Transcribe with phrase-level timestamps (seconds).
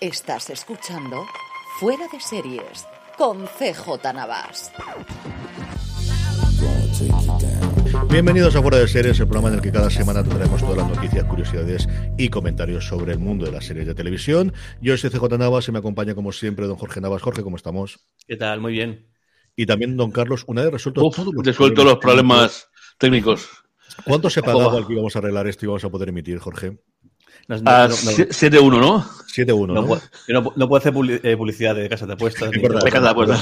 [0.00, 1.24] Estás escuchando
[1.80, 4.70] Fuera de Series con CJ Navas.
[8.10, 10.88] Bienvenidos a Fuera de Series, el programa en el que cada semana tendremos todas las
[10.88, 11.88] noticias, curiosidades
[12.18, 14.52] y comentarios sobre el mundo de las series de televisión.
[14.82, 17.22] Yo soy CJ Navas y me acompaña como siempre don Jorge Navas.
[17.22, 17.98] Jorge, ¿cómo estamos?
[18.26, 18.60] ¿Qué tal?
[18.60, 19.08] Muy bien.
[19.56, 23.48] Y también don Carlos, una vez resuelto Uf, resuelto los problemas técnicos.
[24.04, 26.76] ¿Cuánto se pagaba al que íbamos a arreglar esto y vamos a poder emitir, Jorge?
[27.48, 29.06] No, no, ah, 7-1, ¿no?
[29.36, 29.74] 7-1, ¿no?
[29.74, 30.92] No, puedo, no, no puedo hacer
[31.22, 32.50] eh, publicidad de casas de apuestas.
[32.50, 33.40] de casas de apuestas.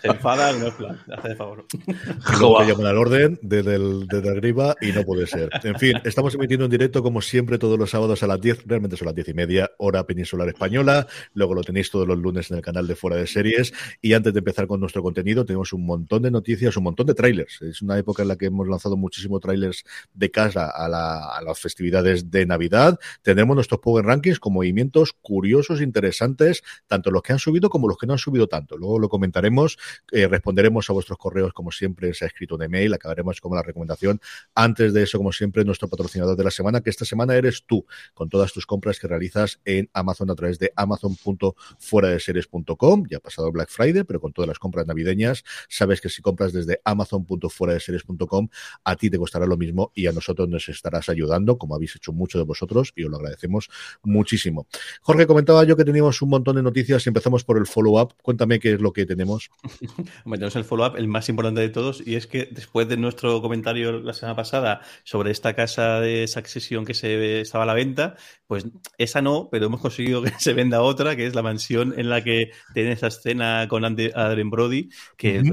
[0.00, 0.98] se enfada y no es plan.
[1.12, 1.66] Hace de favor.
[1.86, 5.50] Te llaman al orden desde, el, desde arriba y no puede ser.
[5.64, 8.96] En fin, estamos emitiendo en directo como siempre todos los sábados a las 10, realmente
[8.96, 11.06] son las 10 y media, hora peninsular española.
[11.34, 13.72] Luego lo tenéis todos los lunes en el canal de Fuera de Series.
[14.00, 17.14] Y antes de empezar con nuestro contenido, tenemos un montón de noticias, un montón de
[17.14, 17.60] trailers.
[17.62, 21.42] Es una época en la que hemos lanzado muchísimos trailers de casa a, la, a
[21.42, 22.98] las festividades de Navidad.
[23.22, 27.96] Tendremos nuestros Power Rankings con movimientos curiosos, interesantes, tanto los que han subido como los
[27.96, 28.76] que no han subido tanto.
[28.76, 29.78] Luego lo comentaremos,
[30.12, 33.62] eh, responderemos a vuestros correos como siempre se ha escrito en email, acabaremos con la
[33.62, 34.20] recomendación.
[34.54, 37.86] Antes de eso, como siempre, nuestro patrocinador de la semana, que esta semana eres tú,
[38.14, 43.04] con todas tus compras que realizas en Amazon a través de amazon.fueradeseries.com.
[43.08, 46.52] Ya ha pasado Black Friday, pero con todas las compras navideñas, sabes que si compras
[46.52, 48.48] desde amazon.fueradeseries.com,
[48.84, 52.09] a ti te costará lo mismo y a nosotros nos estarás ayudando, como habéis hecho
[52.12, 53.70] mucho de vosotros y os lo agradecemos
[54.02, 54.66] muchísimo.
[55.02, 58.14] Jorge, comentaba yo que teníamos un montón de noticias y empezamos por el follow-up.
[58.22, 59.50] Cuéntame qué es lo que tenemos.
[60.24, 64.00] tenemos el follow-up, el más importante de todos, y es que después de nuestro comentario
[64.00, 68.16] la semana pasada sobre esta casa de Succession que se estaba a la venta,
[68.46, 68.66] pues
[68.98, 72.24] esa no, pero hemos conseguido que se venda otra, que es la mansión en la
[72.24, 75.44] que tiene esa escena con Adrien Brody, que es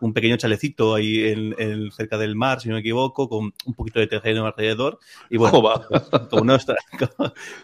[0.00, 4.00] un pequeño chalecito ahí en, cerca del mar, si no me equivoco, con un poquito
[4.00, 4.98] de terreno alrededor.
[5.28, 5.62] Y bueno,
[6.30, 6.76] como no está,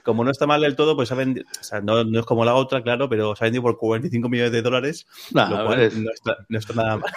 [0.03, 2.55] como, no está mal del todo, pues saben, o sea, no, no, es como la
[2.55, 6.37] otra, claro, pero se ha vendido por 45 millones de dólares, lo cual no está,
[6.49, 7.13] no está, nada mal.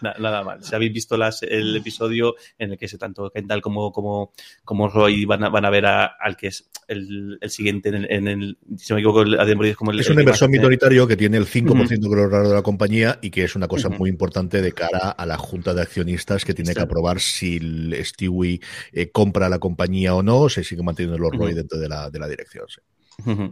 [0.18, 0.62] nada mal.
[0.62, 4.32] Si habéis visto las, el episodio en el que se tanto Kendall como, como,
[4.64, 7.94] como Roy van a, van a ver a, al que es el, el siguiente en
[7.94, 10.00] el, en el, si me equivoco, el, es como el.
[10.00, 13.44] Es un inversor minoritario que tiene el 5% de los de la compañía y que
[13.44, 16.80] es una cosa muy importante de cara a la junta de accionistas que tiene que
[16.80, 17.58] aprobar si
[18.02, 18.60] Stewie
[18.92, 22.10] eh, compra la compañía o no, o se sigue manteniendo los ROI dentro de la,
[22.10, 22.66] de la dirección.
[22.68, 22.80] Sí.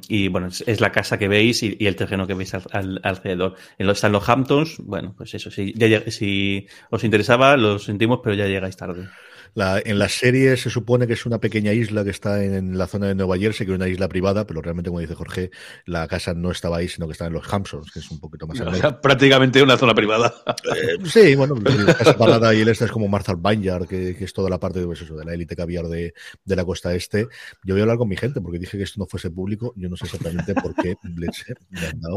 [0.08, 3.00] Y bueno, es, la casa que veis y, y el terreno que veis al, al,
[3.02, 3.54] alrededor.
[3.78, 8.20] En los, están los Hamptons, bueno, pues eso, si, ya, si os interesaba, lo sentimos,
[8.22, 9.08] pero ya llegáis tarde.
[9.54, 12.86] La, en la serie se supone que es una pequeña isla que está en, la
[12.86, 15.50] zona de Nueva Jersey, que es una isla privada, pero realmente, como dice Jorge,
[15.86, 18.46] la casa no estaba ahí, sino que está en los Hamptons, que es un poquito
[18.46, 20.34] más o sea, prácticamente una zona privada.
[20.46, 24.24] Eh, sí, bueno, la casa parada y el este es como Martha Vineyard, que, que,
[24.24, 27.28] es toda la parte pues eso, de la élite caviar de, de, la costa este.
[27.64, 29.72] Yo voy a hablar con mi gente, porque dije que esto no fuese público.
[29.76, 32.16] Yo no sé exactamente por qué me han dado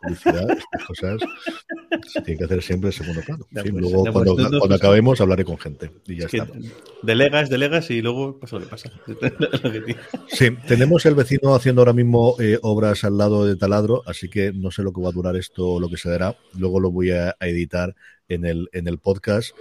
[0.00, 1.20] publicidad, estas cosas.
[2.06, 3.46] Se tiene que hacer siempre en segundo plano.
[3.50, 5.90] Sí, luego, cuando, cuando, acabemos, hablaré con gente.
[6.06, 6.46] Y ya está
[7.02, 8.90] delegas, delegas y luego pasa lo que pasa.
[10.28, 14.52] sí, tenemos el vecino haciendo ahora mismo eh, obras al lado de taladro, así que
[14.52, 16.36] no sé lo que va a durar esto o lo que se dará.
[16.56, 17.94] Luego lo voy a, a editar
[18.28, 19.54] en el, en el podcast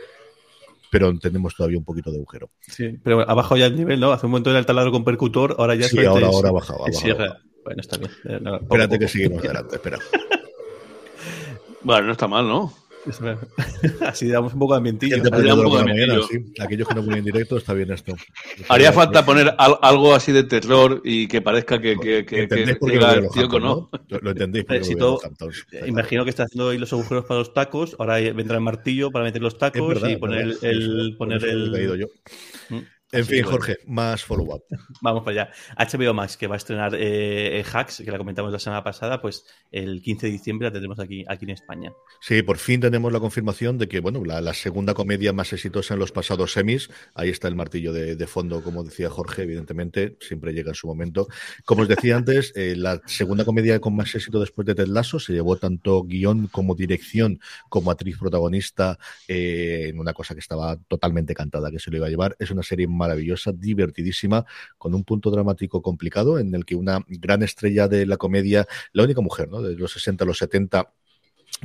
[0.89, 2.49] pero tenemos todavía un poquito de agujero.
[2.61, 4.11] Sí, pero ha bajado ya el nivel, ¿no?
[4.11, 6.85] Hace un momento era el taladro con percutor, ahora ya Sí, ahora, ahora ha bajado.
[6.85, 7.37] Ha bajado.
[7.63, 8.11] Bueno, está bien.
[8.43, 9.99] No, Espérate poco, que seguimos adelante, espera.
[11.81, 12.73] bueno, no está mal, ¿no?
[14.01, 15.17] Así damos un poco de ambientillo.
[16.59, 18.15] Aquellos que no ponen directo, está bien esto.
[18.69, 22.79] Haría falta poner algo así de terror y que parezca que, que, que, que el
[23.29, 23.89] tío ¿no?
[24.09, 24.65] Lo, entendéis
[25.85, 29.25] Imagino que está haciendo ahí los agujeros para los tacos, ahora vendrá el martillo para
[29.25, 31.15] meter los tacos y poner el...
[31.17, 32.07] Poner el...
[33.13, 34.63] En fin, Jorge, más follow-up.
[35.01, 35.51] Vamos para allá.
[35.77, 39.45] HBO Max, que va a estrenar eh, Hacks, que la comentamos la semana pasada, pues
[39.71, 41.93] el 15 de diciembre la tendremos aquí, aquí en España.
[42.19, 46.01] Sí, por fin tenemos la confirmación de que, bueno, la, segunda comedia más exitosa en
[46.01, 50.71] los pasados semis, ahí está el martillo de, fondo, como decía Jorge, evidentemente, siempre llega
[50.71, 51.27] en su momento.
[51.63, 55.17] Como os decía antes, eh, la segunda comedia con más éxito después de Ted Lasso
[55.19, 57.39] se llevó tanto guion como dirección,
[57.69, 58.97] como actriz protagonista,
[59.29, 62.35] eh, en una cosa que estaba totalmente cantada que se lo iba a llevar.
[62.39, 64.45] Es una serie maravillosa, divertidísima,
[64.77, 69.03] con un punto dramático complicado en el que una gran estrella de la comedia, la
[69.03, 69.61] única mujer, ¿no?
[69.61, 70.91] De los 60 a los 70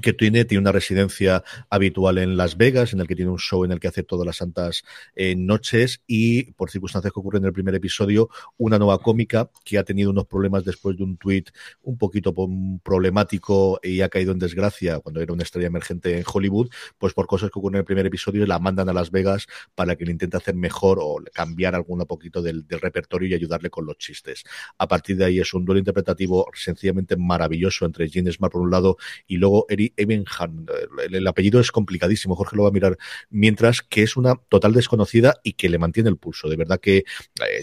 [0.00, 3.64] que tiene, tiene una residencia habitual en Las Vegas, en el que tiene un show
[3.64, 4.84] en el que hace todas las santas
[5.14, 9.78] eh, noches y por circunstancias que ocurren en el primer episodio, una nueva cómica que
[9.78, 11.50] ha tenido unos problemas después de un tuit
[11.82, 12.34] un poquito
[12.82, 17.26] problemático y ha caído en desgracia cuando era una estrella emergente en Hollywood, pues por
[17.26, 20.12] cosas que ocurren en el primer episodio la mandan a Las Vegas para que le
[20.12, 24.44] intente hacer mejor o cambiar algún poquito del, repertorio y ayudarle con los chistes.
[24.78, 28.70] A partir de ahí es un duelo interpretativo sencillamente maravilloso entre Gene Smart por un
[28.70, 28.96] lado
[29.26, 30.66] y luego Eri Ebenhan.
[31.10, 32.98] El, apellido es complicadísimo, Jorge lo va a mirar.
[33.30, 36.48] Mientras que es una total desconocida y que le mantiene el pulso.
[36.48, 37.04] De verdad que eh,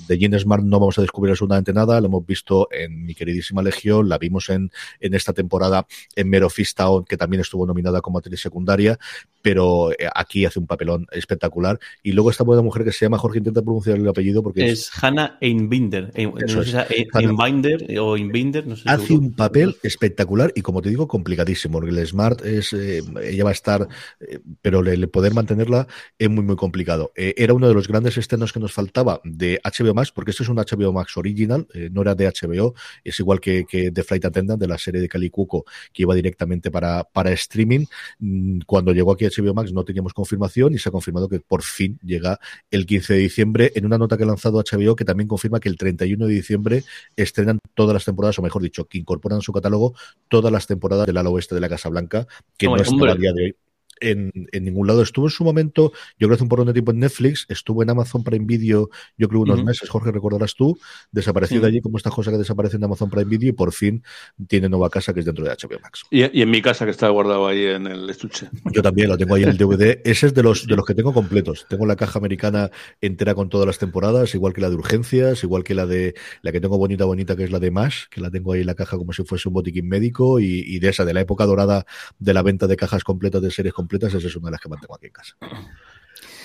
[0.08, 2.00] de Smart no vamos a descubrir absolutamente nada.
[2.02, 6.50] Lo hemos visto en mi queridísima Legión, la vimos en, en esta temporada en Mero
[6.76, 9.00] Town, que también estuvo nominada como actriz secundaria,
[9.42, 11.80] pero eh, aquí hace un papelón espectacular.
[12.04, 14.92] Y luego esta buena mujer que se llama Jorge, intenta pronunciar el apellido porque es,
[15.02, 16.12] Hannah Einbinder.
[16.18, 21.08] No sé si Einbinder o no sé Hace un papel espectacular y como te digo,
[21.08, 21.80] complicadísimo.
[22.06, 23.88] Smart es, eh, ella va a estar,
[24.20, 25.88] eh, pero el poder mantenerla
[26.18, 27.12] es muy, muy complicado.
[27.16, 30.50] era uno de los grandes estrenos que nos faltaba de HBO Max, porque esto es
[30.50, 32.74] un HBO Max original, no era de HBO,
[33.04, 36.16] es igual que, que The Flight Attendant de la serie de Cali Cuoco, que iba
[36.16, 37.86] directamente para, para streaming.
[38.20, 41.64] Mm, cuando llegó aquí HBO Max no teníamos confirmación y se ha confirmado que por
[41.64, 42.40] fin llega
[42.72, 45.70] el 15 de diciembre en una nota que ha lanzado HBO que también confirma que
[45.70, 46.84] el 31 de diciembre
[47.16, 49.94] estrenan todas las temporadas, o mejor dicho, que incorporan a su catálogo
[50.28, 52.28] todas las temporadas del ala oeste de la Casa Blanca,
[52.58, 53.56] que no, está a día de hoy
[54.00, 55.02] en, ningún lado.
[55.02, 57.90] Estuvo en su momento, yo creo hace un poco de tiempo en Netflix, estuvo en
[57.90, 60.80] Amazon Prime Video, yo creo unos meses, Jorge, recordarás tú,
[61.12, 64.04] desapareció de allí como esta cosa que desaparece en Amazon Prime Video y por fin
[64.48, 66.04] tiene nueva casa que es dentro de HBO Max.
[66.10, 68.50] Y, en mi casa que está guardado ahí en el estuche.
[68.72, 70.02] Yo también lo tengo ahí en el DVD.
[70.04, 71.66] Ese es de los, de los que tengo completos.
[71.70, 75.64] Tengo la caja americana entera con todas las temporadas, igual que la de Urgencias, igual
[75.64, 78.32] que la de la que tengo bonita, bonita, que es la de Mash, que la
[78.32, 81.06] tengo ahí en la caja como si fuese un botiquín médico y, y de esa,
[81.06, 81.86] de la época dorada
[82.18, 84.70] de la venta de cajas completas, de series completas, esa es una de las que
[84.70, 85.36] mantengo aquí en casa.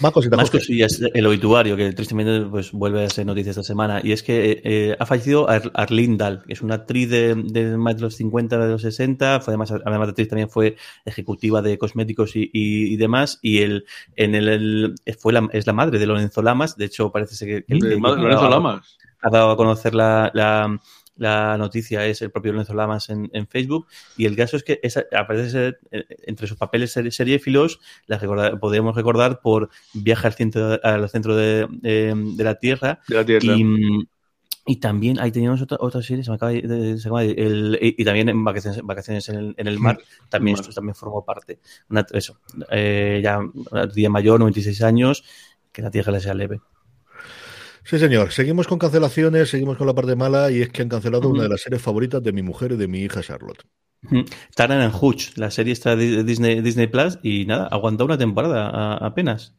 [0.01, 1.01] Más cosillas.
[1.15, 4.01] El obituario, que tristemente pues, vuelve a ser noticia esta semana.
[4.03, 7.35] Y es que eh, ha fallecido Arlene Dahl, que es una actriz de,
[7.77, 9.41] más de los 50, de los 60.
[9.41, 13.39] Fue además, además de actriz, también fue ejecutiva de cosméticos y, demás.
[13.41, 13.87] Y el,
[14.17, 16.77] en el, fue la, es la madre de Lorenzo Lamas.
[16.77, 17.75] De hecho, parece ser que.
[17.75, 18.99] Lorenzo Lamas.
[19.23, 20.79] Ha dado a conocer la la
[21.17, 23.87] noticia es el propio Lorenzo Lamas en, Facebook.
[24.17, 28.19] Y el caso es que esa, aparece eh, entre sus papeles seriéfilos, la
[28.59, 33.01] podríamos recordar por Viaje al centro, al centro de, de, la Tierra.
[34.67, 38.31] Y, también ahí teníamos otra, otra serie, se me acaba de, se el, y, también
[38.31, 39.99] en Vacaciones, vacaciones en, el, en el Mar,
[40.31, 41.61] también, esto también formó parte.
[41.91, 42.41] Una, eso,
[42.71, 43.41] eh, ya
[43.95, 45.23] día mayor, 96 años,
[45.71, 46.61] que la Tierra le sea leve.
[47.85, 48.33] Sí, señor.
[48.33, 51.51] Seguimos con cancelaciones, seguimos con la parte mala y es que han cancelado una de
[51.51, 53.65] las series favoritas de mi mujer y de mi hija Charlotte.
[54.55, 58.97] Taran and Hutch, la serie está de Disney, Disney Plus y nada, aguantó una temporada
[58.97, 59.55] apenas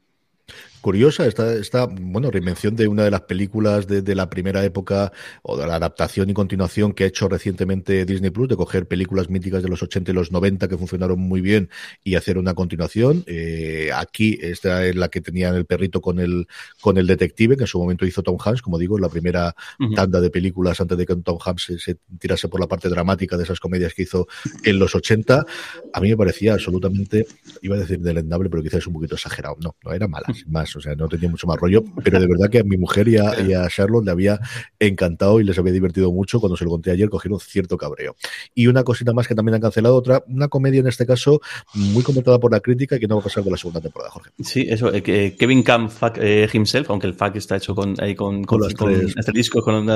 [0.86, 5.12] curiosa, esta, esta bueno, reinvención de una de las películas de, la primera época
[5.42, 9.28] o de la adaptación y continuación que ha hecho recientemente Disney Plus, de coger películas
[9.28, 11.72] míticas de los 80 y los 90 que funcionaron muy bien
[12.04, 13.24] y hacer una continuación.
[13.26, 16.46] Eh, aquí esta es la que tenía el perrito con el,
[16.82, 19.56] con el detective, que en su momento hizo Tom Hanks, como digo, la primera
[19.96, 23.44] tanda de películas antes de que Tom Hanks se, tirase por la parte dramática de
[23.44, 24.28] esas comedias que hizo
[24.64, 25.48] en los 80.
[25.94, 27.26] A mí me parecía absolutamente,
[27.64, 29.58] iba a decir delendable, pero quizás un poquito exagerado.
[29.60, 32.28] No, no era mala, sin más o sea, no tenía mucho más rollo, pero de
[32.28, 34.40] verdad que a mi mujer y a, Charlotte le había
[34.80, 36.40] encantado y les había divertido mucho.
[36.40, 38.16] Cuando se lo conté ayer, cogieron cierto cabreo.
[38.54, 41.42] Y una cosita más que también han cancelado, otra, una comedia en este caso
[41.74, 44.12] muy comentada por la crítica y que no va a pasar de la segunda temporada,
[44.12, 44.32] Jorge.
[44.42, 48.44] Sí, eso, eh, Kevin Camp eh, himself, aunque el fuck está hecho con, ahí con,
[48.44, 49.90] con, este disco, con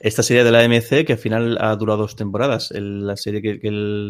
[0.00, 2.70] esta serie de la MC que al final ha durado dos temporadas.
[2.72, 3.58] la serie que,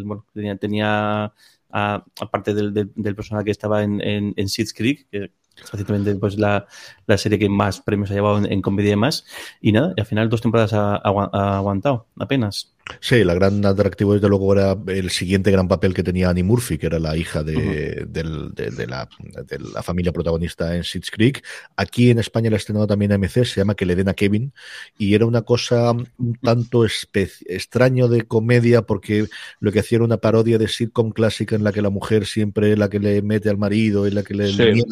[0.05, 1.33] bueno, tenía, tenía
[1.71, 5.31] aparte del, del, del personaje que estaba en, en, en Schitt's Creek, que
[5.71, 6.65] recientemente pues, la,
[7.07, 9.25] la serie que más premios ha llevado en, en comedia y demás.
[9.61, 12.73] Y nada, y al final dos temporadas ha, ha agua- ha aguantado, apenas.
[12.99, 16.77] Sí, la gran atractivo desde luego era el siguiente gran papel que tenía Annie Murphy,
[16.77, 19.07] que era la hija de, del- de- de la,
[19.47, 21.43] de la familia protagonista en Schitt's Creek.
[21.75, 24.53] Aquí en España la estrenado también AMC, se llama Que le den a Kevin,
[24.97, 29.27] y era una cosa un tanto extraño de comedia porque
[29.59, 32.71] lo que hacía era una parodia de sitcom clásica en la que la mujer siempre
[32.73, 34.57] es la que le mete al marido, es la que le, Sí.
[34.63, 34.83] le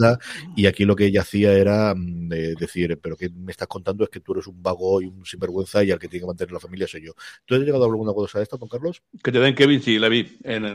[0.56, 4.04] y aquí lo que ella hacía era mm, eh, decir, pero que me estás contando
[4.04, 6.52] es que tú eres un vago y un sinvergüenza y al que tiene que mantener
[6.52, 7.14] la familia soy yo.
[7.46, 9.02] ¿Tú has llegado a alguna cosa de esta, don Carlos?
[9.24, 10.38] Que te den Kevin, sí, la vi.
[10.44, 10.66] En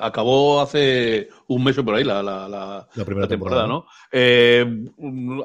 [0.00, 3.86] acabó hace un mes o por ahí la, la, la- La primera temporada, temporada, ¿no?
[4.12, 4.84] Eh,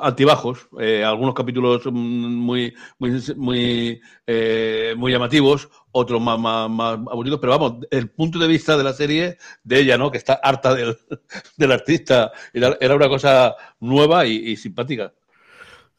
[0.02, 6.94] altibajos, eh, algunos capítulos mm, muy, muy, muy, eh, muy llamativos, otros más, más, más
[7.12, 10.12] aburridos, pero vamos, el punto de vista de la serie de ella, ¿no?
[10.12, 10.98] Que está harta del,
[11.58, 15.14] del artista, era, era una cosa nueva y, y simpática.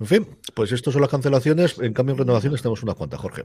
[0.02, 1.78] En fin, pues estas son las cancelaciones.
[1.78, 3.44] En cambio, en renovaciones tenemos unas cuantas, Jorge.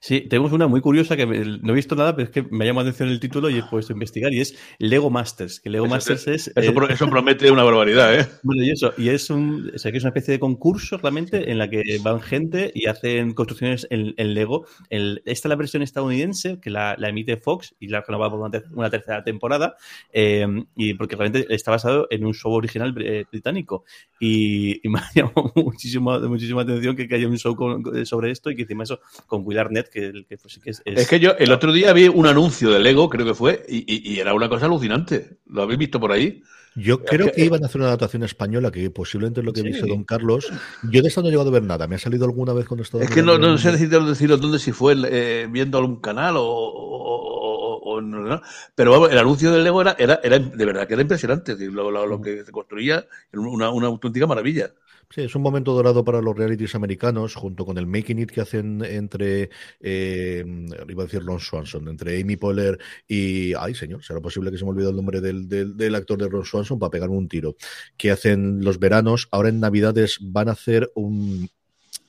[0.00, 2.68] Sí, tenemos una muy curiosa que no he visto nada, pero es que me ha
[2.68, 5.70] llamado la atención el título y he puesto a investigar y es Lego Masters, que
[5.70, 6.52] Lego Eso Masters te- es...
[6.54, 8.28] Eso, eh, eso promete una barbaridad, ¿eh?
[8.44, 11.50] Bueno, y eso, y es un, o sea, que es una especie de concurso realmente
[11.50, 14.66] en la que van gente y hacen construcciones en, en Lego.
[14.88, 18.38] El- esta es la versión estadounidense que la, la emite Fox y la renovada por
[18.38, 19.74] una, ter- una tercera temporada,
[20.12, 23.84] eh, y porque realmente está basado en un show original eh, británico.
[24.20, 28.30] Y, y me ha llamado muchísimo, muchísima atención que, que haya un show con- sobre
[28.30, 30.82] esto y que encima eso con Will Arnett, que, el- que pues sí que es,
[30.84, 33.64] es- Es que yo el otro día vi un anuncio de Lego, creo que fue,
[33.68, 35.38] y, y- y era una cosa alucinante.
[35.46, 36.42] ¿Lo habéis visto por ahí?
[36.76, 39.68] Yo creo que- iban a hacer una adaptación española, que posiblemente es lo que Sí.
[39.68, 40.48] dice Don Carlos.
[40.90, 41.88] Yo de esta no he llegado a ver nada.
[41.88, 43.02] Me ha salido alguna vez cuando estaba.
[43.02, 46.42] Es que no, no sé decir, deciros dónde, si fue eh, viendo algún canal o,
[46.44, 48.42] o- o- o en ordenador.
[48.76, 51.56] Pero vamos, el anuncio del Lego era, era, era de verdad que era impresionante.
[51.58, 54.70] Lo, lo- lo que se construía era una, una auténtica maravilla.
[55.10, 58.42] Sí, es un momento dorado para los realities americanos, junto con el Making It que
[58.42, 59.48] hacen entre,
[59.80, 60.44] eh,
[60.86, 64.64] iba a decir Ron Swanson, entre Amy Poehler y, ay señor, será posible que se
[64.66, 67.56] me olvide el nombre del, del, actor de Ron Swanson para pegarme un tiro,
[67.96, 71.48] que hacen los veranos, ahora en Navidades van a hacer un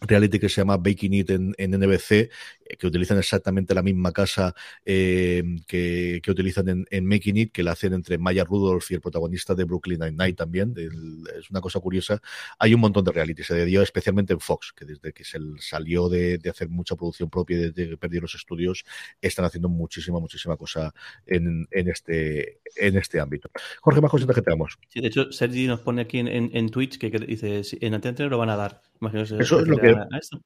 [0.01, 2.29] reality que se llama Baking It en, en NBC,
[2.78, 4.54] que utilizan exactamente la misma casa
[4.86, 8.96] eh, que, que utilizan en, en Making It, que la hacen entre Maya Rudolph y
[8.96, 10.74] el protagonista de Brooklyn Nine-Nine también.
[10.78, 12.22] es una cosa curiosa.
[12.60, 16.10] Hay un montón de reality, se dio especialmente en Fox, que desde que se salió
[16.10, 18.84] de, de hacer mucha producción propia y desde que perdió los estudios,
[19.22, 20.94] están haciendo muchísima, muchísima cosa
[21.26, 23.50] en, en, este, en este ámbito.
[23.82, 24.78] Jorge, más cositas que tenemos.
[24.90, 27.94] Sí, de hecho, Sergi nos pone aquí en, en, en Twitch que, que dice, en
[27.94, 28.82] Antena 3 lo van a dar.
[29.02, 30.42] Imagino que Eso es lo que- a- a esto.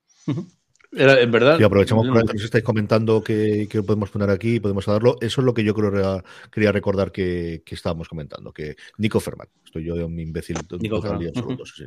[0.95, 1.59] Era, en verdad.
[1.59, 5.15] Y aprovechamos no- que nos estáis comentando que, que podemos poner aquí, podemos darlo.
[5.21, 9.19] Eso es lo que yo creo que quería recordar que, que estábamos comentando, que Nico
[9.19, 11.25] Ferman, estoy yo un imbécil Nico total y
[11.65, 11.83] sí,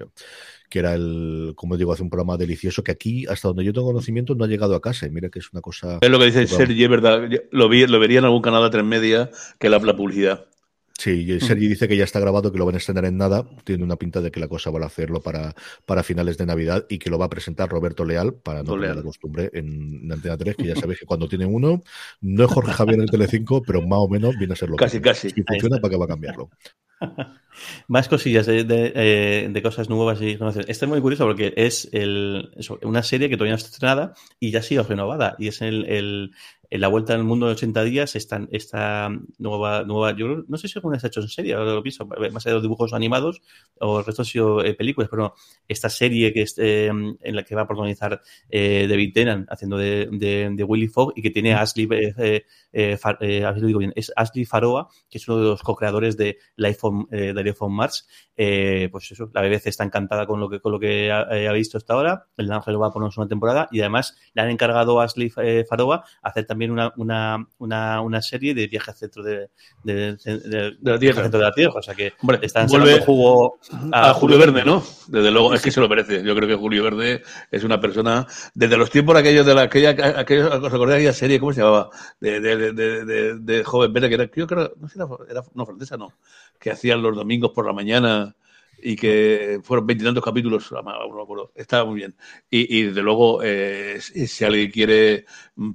[0.68, 3.86] que era el, como digo, hace un programa delicioso que aquí, hasta donde yo tengo
[3.86, 5.06] conocimiento, no ha llegado a casa.
[5.06, 5.98] Y mira que es una cosa.
[6.00, 6.46] Es lo que dice.
[6.46, 7.28] Sergi, es verdad.
[7.52, 10.46] Lo, vi, lo vería en algún canal de tres media que la, la publicidad.
[10.99, 13.45] Sí, y Sergi dice que ya está grabado, que lo van a estrenar en nada.
[13.65, 16.87] Tiene una pinta de que la cosa van a hacerlo para, para finales de Navidad
[16.88, 20.12] y que lo va a presentar Roberto Leal para no tener la costumbre en, en
[20.12, 21.83] Antena 3, que ya sabéis que cuando tiene uno,
[22.23, 24.97] no es Jorge Javier en Telecinco, pero más o menos viene a ser lo Casi,
[24.97, 25.11] mismo.
[25.11, 25.31] casi.
[25.31, 26.49] Si funciona, ¿para qué va a cambiarlo?
[27.88, 30.69] Más cosillas de, de, eh, de cosas nuevas y renovaciones.
[30.71, 34.15] Esta es muy curioso porque es el, eso, una serie que todavía no está estrenada
[34.41, 35.37] y ya ha sido renovada.
[35.38, 36.31] Y es el, el,
[36.70, 40.68] en la vuelta al mundo de 80 días, esta, esta nueva, nueva, yo no sé
[40.68, 42.92] si alguna se ha hecho en serie, ahora lo pienso, más allá de los dibujos
[42.92, 43.42] animados
[43.80, 45.35] o el resto han sido eh, películas, pero no,
[45.68, 49.76] esta serie que es, eh, en la que va a protagonizar eh, David Tennant haciendo
[49.76, 52.44] de, de, de Willy Fogg y que tiene a Ashley, eh,
[52.78, 55.62] eh, eh, a si lo digo bien, es Ashley Faroa, que es uno de los
[55.62, 58.06] co-creadores de Life on, eh, de Life on Mars.
[58.37, 61.78] Pues eso, la BBC está encantada con lo que, con lo que ha, ha visto
[61.78, 62.26] hasta ahora.
[62.37, 66.04] El Ángel va a ponernos una temporada y además le han encargado a Ashley Faroa
[66.20, 69.50] hacer también una, una, una, una serie de viaje al centro de,
[69.84, 71.22] de, de- de- la Tierra.
[71.22, 71.75] centro de la Tierra.
[71.76, 73.58] O sea que Hombre, están vuelve jugo
[73.92, 74.82] A Julio Verne, ¿no?
[75.08, 76.22] Desde luego, es que se lo merece.
[76.25, 79.90] Yo creo que Julio Verne es una persona, desde los tiempos aquellos de la, aquella,
[80.18, 81.90] aquellos, ¿os acordáis de aquella serie, cómo se llamaba?
[82.20, 85.06] De, de, de, de, de- de joven Verne, que era, yo creo, no sé, era,
[85.30, 86.12] era- no, francesa, no,
[86.58, 88.34] que hacían los domingos por la mañana
[88.83, 92.16] y que fueron veintitantos capítulos, no me acuerdo, estaba muy bien.
[92.50, 95.25] Y, y desde luego, eh, si alguien quiere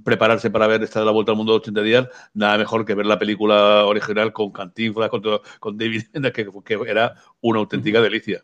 [0.03, 2.96] prepararse para ver esta de la vuelta al mundo de 80 días, nada mejor que
[2.96, 6.03] ver la película original con Cantinflas, con, todo- con David,
[6.34, 8.43] que, que era una auténtica delicia.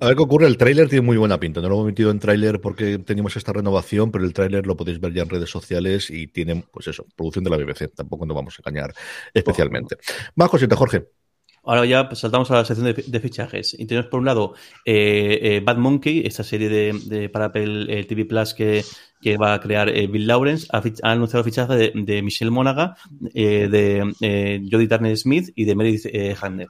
[0.00, 0.46] A ver qué ocurre.
[0.46, 1.60] El tráiler tiene muy buena pinta.
[1.60, 5.00] No lo hemos metido en tráiler porque teníamos esta renovación, pero el tráiler lo podéis
[5.00, 7.88] ver ya en redes sociales y tiene, pues eso, producción de la BBC.
[7.88, 8.94] Tampoco nos vamos a engañar
[9.34, 9.96] especialmente.
[10.34, 11.06] Más cositas, Jorge.
[11.66, 13.74] Ahora ya pues, saltamos a la sección de, fichajes.
[13.78, 14.54] Y tenemos por un lado
[14.84, 18.84] eh, eh, Bad Monkey, esta serie de, para Apple TV Plus que,
[19.36, 20.68] va a crear eh, Bill Lawrence.
[20.70, 26.06] Ha, anunciado fichaje de, Michelle Mónaga, de Jodie Turner Smith y de Meredith
[26.40, 26.68] Handler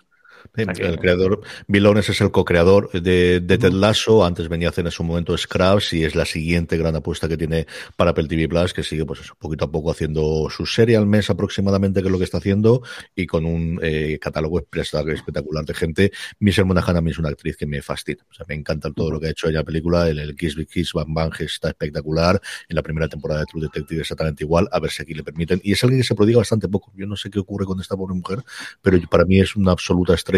[0.57, 5.05] el creador, Bill es el co-creador de, Ted Lasso, antes venía a hacer en su
[5.05, 8.83] momento Scraps y es la siguiente gran apuesta que tiene para Apple TV Plus, que
[8.83, 12.19] sigue pues eso, poquito a poco haciendo su serie al mes aproximadamente, que es lo
[12.19, 12.83] que está haciendo,
[13.15, 16.13] y con un eh, catálogo espectacular de gente.
[16.41, 19.11] Michelle Monaghan a mí es una actriz que me fascina, o sea, me encanta todo
[19.11, 21.33] lo que ha hecho ella en la película, el, el Kiss Big Kiss Bang Bang
[21.41, 25.15] está espectacular, en la primera temporada de True Detective exactamente igual, a ver si aquí
[25.15, 27.65] le permiten, y es alguien que se prodiga bastante poco, yo no sé qué ocurre
[27.65, 28.43] con esta pobre mujer,
[28.83, 30.36] pero para mí es una absoluta estrella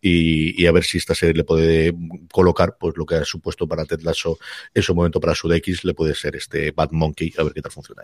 [0.00, 1.94] y, a ver si esta serie le puede
[2.32, 4.38] colocar pues lo que ha supuesto para Ted Lasso
[4.72, 7.62] en su momento para su DX le puede ser este Bad Monkey, a ver qué
[7.62, 8.02] tal funciona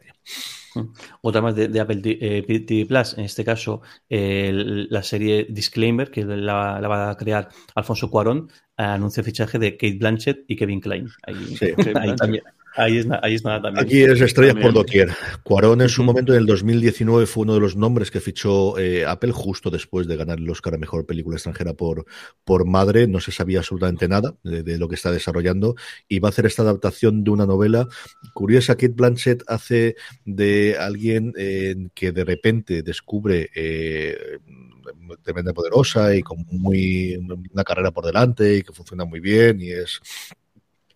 [0.74, 0.80] mm.
[1.22, 6.80] Otra más de, Apple TV eh, Plus, en este caso la serie Disclaimer, que la,
[6.80, 11.08] va a crear Alfonso Cuarón, anunció fichaje de Kate Blanchett y Kevin Klein.
[11.22, 11.56] Ahí,
[12.16, 12.44] también,
[12.80, 13.06] Ahí es,
[13.44, 13.84] nada también.
[13.84, 15.10] Aquí es estrellas por doquier.
[15.42, 19.04] Cuarón en su momento, en el 2019, fue uno de los nombres que fichó eh,
[19.04, 22.06] Apple justo después de ganar el Oscar a Mejor Película Extranjera por,
[22.44, 23.06] por Madre.
[23.06, 25.74] No se sabía absolutamente nada de, lo que está desarrollando
[26.08, 27.86] y va a hacer esta adaptación de una novela
[28.32, 28.74] curiosa.
[28.74, 34.38] Kate Blanchett hace de alguien eh, que de repente descubre eh,
[35.22, 37.16] tremenda poderosa y con muy
[37.52, 40.00] una carrera por delante y que funciona muy bien y es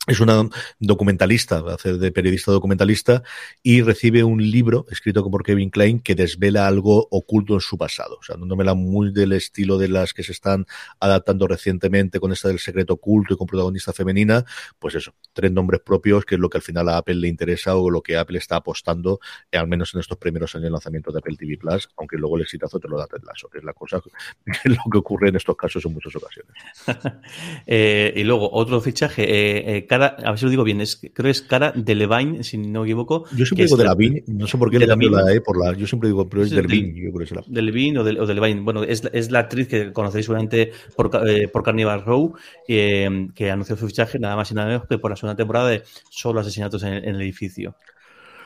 [0.06, 3.22] es una documentalista, hacer de periodista documentalista
[3.62, 8.18] y recibe un libro escrito por Kevin Klein que desvela algo oculto en su pasado.
[8.20, 10.66] O sea, no me la muy del estilo de las que se están
[11.00, 14.44] adaptando recientemente con esta del secreto oculto y con protagonista femenina.
[14.78, 17.76] Pues eso, tres nombres propios que es lo que al final a Apple le interesa
[17.76, 19.20] o lo que Apple está apostando,
[19.50, 22.36] eh, al menos en estos primeros años de lanzamiento de Apple TV Plus, aunque luego
[22.36, 24.98] el exitazo te lo da Ted Lasso, que es la cosa, que es lo que
[24.98, 26.54] ocurre en estos casos en muchas ocasiones.
[27.66, 31.24] Eh, y luego otro fichaje, eh, cara, a ver si lo digo bien, es, creo
[31.24, 33.24] que es cara de Levine, si no me equivoco.
[33.36, 35.72] Yo siempre digo de Levine, no sé por qué le cambio la E por la.
[35.74, 38.20] Yo siempre digo, pero es de Levine, yo creo que es De Levine o de,
[38.20, 38.60] o de Levine.
[38.60, 42.34] Bueno, es, es, la actriz que conocéis seguramente por, eh, por Carnival Row,
[42.68, 45.68] eh, que anunció su fichaje nada más y nada menos que por la segunda temporada
[45.68, 47.76] de Solo Asesinatos en el Edificio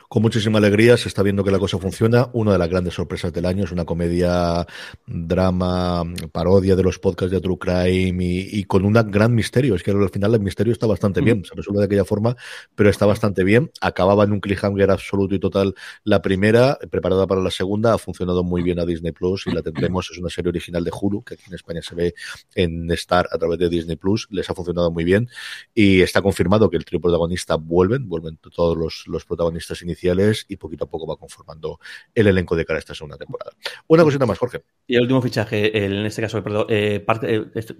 [0.08, 0.96] con muchísima alegría.
[0.96, 2.30] Se está viendo que la cosa funciona.
[2.32, 4.66] Una de las grandes sorpresas del año es una comedia,
[5.06, 9.74] drama, parodia de los podcasts de True Crime y, con un gran misterio.
[9.74, 11.44] Es que al final el misterio está bastante bien.
[11.44, 12.36] Se resuelve de aquella forma,
[12.74, 13.70] pero está bastante bien.
[13.80, 17.92] Acababa en un cliffhanger absoluto y total la primera, preparada para la segunda.
[17.94, 20.10] Ha funcionado muy bien a Disney Plus y la tendremos.
[20.10, 22.14] Es una serie original de Hulu, que aquí en España se ve
[22.54, 24.26] en Star a través de Disney Plus.
[24.30, 25.28] Les ha funcionado muy bien
[25.74, 29.97] y está confirmado que el trío protagonista vuelven, vuelven todos los, los protagonistas iniciales
[30.48, 31.80] y poquito a poco va conformando
[32.14, 33.52] el elenco de cara a esta segunda temporada.
[33.86, 34.62] Una cosita más, Jorge.
[34.86, 37.74] Y el último fichaje, en este caso, perdón, eh, eh, este,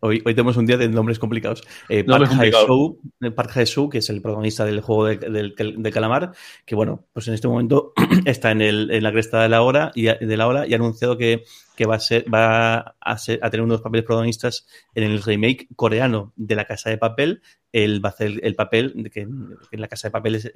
[0.00, 1.62] hoy, hoy, tenemos un día de nombres complicados.
[1.88, 6.32] Eh, Park Hae-soo, que es el protagonista del juego de, calamar,
[6.64, 7.92] que bueno, pues en este momento
[8.24, 10.76] está en, el, en la cresta de la hora y de la hora y ha
[10.76, 11.44] anunciado que
[11.76, 15.68] que va a ser va a, ser, a tener unos papeles protagonistas en el remake
[15.76, 17.42] coreano de La Casa de Papel.
[17.72, 20.52] Él va a hacer el papel que, en La Casa de Papel es,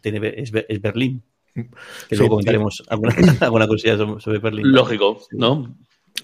[0.00, 1.22] tiene, es, Berlín.
[1.54, 4.70] Que luego comentaremos alguna, alguna cosilla sobre Berlín.
[4.72, 5.76] Lógico, ¿no?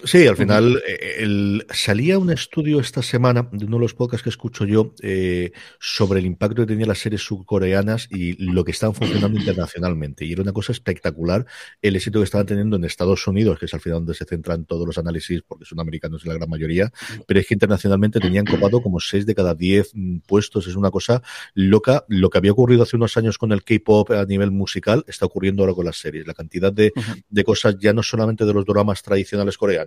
[0.03, 4.23] Sí, al final eh, el, salía un estudio esta semana de uno de los podcasts
[4.23, 8.71] que escucho yo eh, sobre el impacto que tenían las series subcoreanas y lo que
[8.71, 10.25] estaban funcionando internacionalmente.
[10.25, 11.45] Y era una cosa espectacular
[11.81, 14.65] el éxito que estaban teniendo en Estados Unidos, que es al final donde se centran
[14.65, 16.91] todos los análisis, porque son americanos en la gran mayoría,
[17.25, 20.67] pero es que internacionalmente tenían copado como 6 de cada 10 mm, puestos.
[20.67, 21.21] Es una cosa
[21.53, 22.03] loca.
[22.09, 25.63] Lo que había ocurrido hace unos años con el K-pop a nivel musical está ocurriendo
[25.63, 26.27] ahora con las series.
[26.27, 26.91] La cantidad de,
[27.29, 29.82] de cosas ya no solamente de los dramas tradicionales coreanos,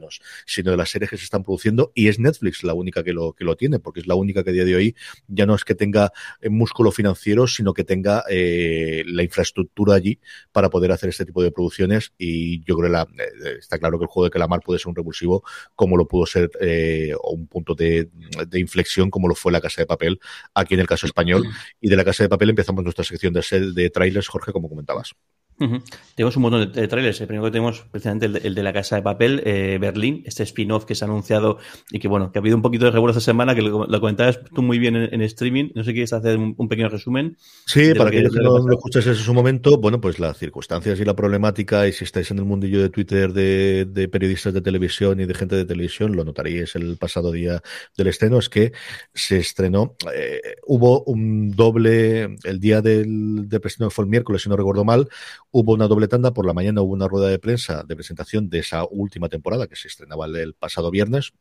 [0.46, 3.32] sino de las series que se están produciendo y es Netflix la única que lo,
[3.32, 4.96] que lo tiene, porque es la única que a día de hoy
[5.28, 10.18] ya no es que tenga eh, músculo financiero, sino que tenga eh, la infraestructura allí
[10.52, 13.98] para poder hacer este tipo de producciones y yo creo que la, eh, está claro
[13.98, 15.42] que el juego de Calamar puede ser un revulsivo
[15.74, 16.50] como lo pudo ser
[17.20, 18.08] o un punto de,
[18.46, 20.20] de, inflexión como lo fue la Casa de Papel
[20.54, 21.44] aquí en el caso español
[21.80, 23.42] y de la Casa de Papel empezamos nuestra sección de,
[23.74, 25.14] de trailers, Jorge, como comentabas.
[25.58, 27.20] Tenemos un montón de, trailers.
[27.20, 30.84] El primero que tenemos, precisamente el de, la Casa de Papel, eh, Berlín, este spin-off
[30.84, 31.58] que se ha anunciado
[31.90, 34.40] y que, bueno, que ha habido un poquito de revuelo esta semana, que lo, comentabas
[34.54, 35.70] tú muy bien en, streaming.
[35.74, 37.36] No sé si quieres hacer un, pequeño resumen.
[37.66, 41.04] Sí, para que, que no lo escuches en su momento, bueno, pues las circunstancias y
[41.04, 45.26] la problemática, y si estáis en el mundillo de Twitter de, periodistas de televisión y
[45.26, 47.62] de gente de televisión, lo notaríais el pasado día
[47.96, 48.72] del estreno, es que
[49.14, 54.56] se estrenó, eh, hubo un doble, el día del, del fue el miércoles, si no
[54.56, 55.08] recuerdo mal,
[55.58, 58.58] Hubo una doble tanda, por la mañana hubo una rueda de prensa de presentación de
[58.58, 61.32] esa última temporada que se estrenaba el pasado viernes,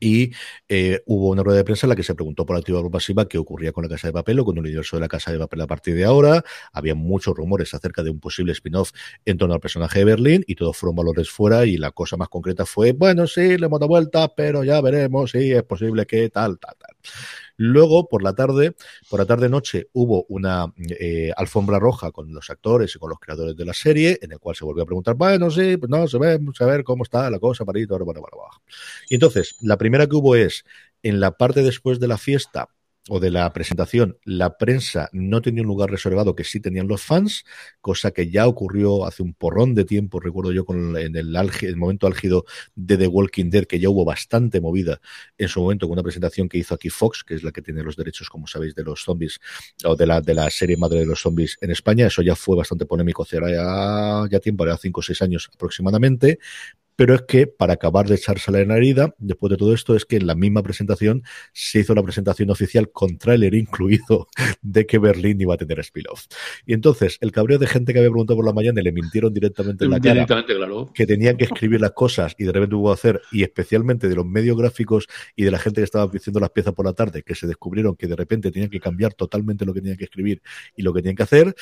[0.00, 0.32] y
[0.70, 3.28] eh, hubo una rueda de prensa en la que se preguntó por activa o pasiva
[3.28, 5.38] qué ocurría con la Casa de Papel o con el universo de la Casa de
[5.38, 6.42] Papel a partir de ahora.
[6.72, 8.92] Había muchos rumores acerca de un posible spin-off
[9.26, 12.30] en torno al personaje de Berlín y todos fueron valores fuera y la cosa más
[12.30, 16.30] concreta fue, bueno, sí, le hemos dado vuelta, pero ya veremos si es posible que
[16.30, 16.96] tal, tal, tal.
[17.60, 18.76] Luego, por la tarde,
[19.10, 23.56] por la tarde-noche, hubo una eh, alfombra roja con los actores y con los creadores
[23.56, 26.18] de la serie, en el cual se volvió a preguntar, bueno, sí, pues no, se
[26.18, 28.62] ve, a ver cómo está la cosa, para bueno, bueno, bueno.
[29.08, 30.64] Y entonces, la primera que hubo es,
[31.02, 32.68] en la parte después de la fiesta,
[33.08, 37.02] o de la presentación, la prensa no tenía un lugar reservado que sí tenían los
[37.02, 37.44] fans,
[37.80, 41.76] cosa que ya ocurrió hace un porrón de tiempo, recuerdo yo con en el, el
[41.76, 42.44] momento álgido
[42.74, 45.00] de The Walking Dead, que ya hubo bastante movida
[45.36, 47.82] en su momento con una presentación que hizo aquí Fox, que es la que tiene
[47.82, 49.40] los derechos, como sabéis, de los zombies,
[49.84, 52.06] o de la, de la serie madre de los zombies en España.
[52.06, 56.38] Eso ya fue bastante polémico hace ya, ya tiempo, era cinco o seis años aproximadamente,
[56.98, 60.16] pero es que para acabar de echarse la herida, después de todo esto, es que
[60.16, 64.26] en la misma presentación se hizo la presentación oficial con tráiler incluido
[64.62, 66.26] de que Berlín iba a tener spin-off.
[66.66, 69.84] Y entonces, el cabreo de gente que había preguntado por la mañana le mintieron directamente
[69.84, 70.26] en la cara
[70.92, 74.16] que tenían que escribir las cosas y de repente hubo que hacer, y especialmente de
[74.16, 75.06] los medios gráficos
[75.36, 77.94] y de la gente que estaba diciendo las piezas por la tarde, que se descubrieron
[77.94, 80.42] que de repente tenían que cambiar totalmente lo que tenían que escribir
[80.74, 81.54] y lo que tenían que hacer,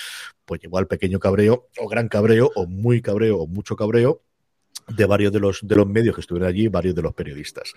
[0.47, 4.23] pues llegó al pequeño cabreo, o gran cabreo, o muy cabreo, o mucho cabreo,
[4.89, 7.75] de varios de los, de los medios que estuvieron allí, varios de los periodistas.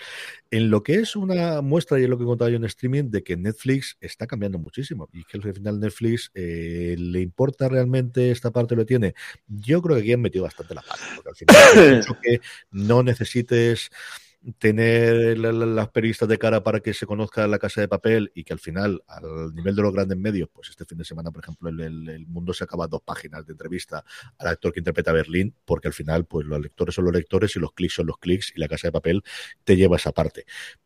[0.51, 3.09] En lo que es una muestra, y es lo que he contado yo en streaming,
[3.09, 8.31] de que Netflix está cambiando muchísimo y que al final Netflix eh, le importa realmente
[8.31, 9.15] esta parte lo tiene.
[9.47, 12.41] Yo creo que aquí han metido bastante la pata, porque al final que
[12.71, 13.89] no necesites
[14.57, 18.53] tener las periodistas de cara para que se conozca la casa de papel y que
[18.53, 21.69] al final, al nivel de los grandes medios, pues este fin de semana, por ejemplo,
[21.69, 24.03] el, mundo se acaba dos páginas de entrevista
[24.37, 27.59] al actor que interpreta Berlín, porque al final, pues los lectores son los lectores y
[27.59, 29.23] los clics son los clics y la casa de papel
[29.63, 30.45] te lleva a esa parte.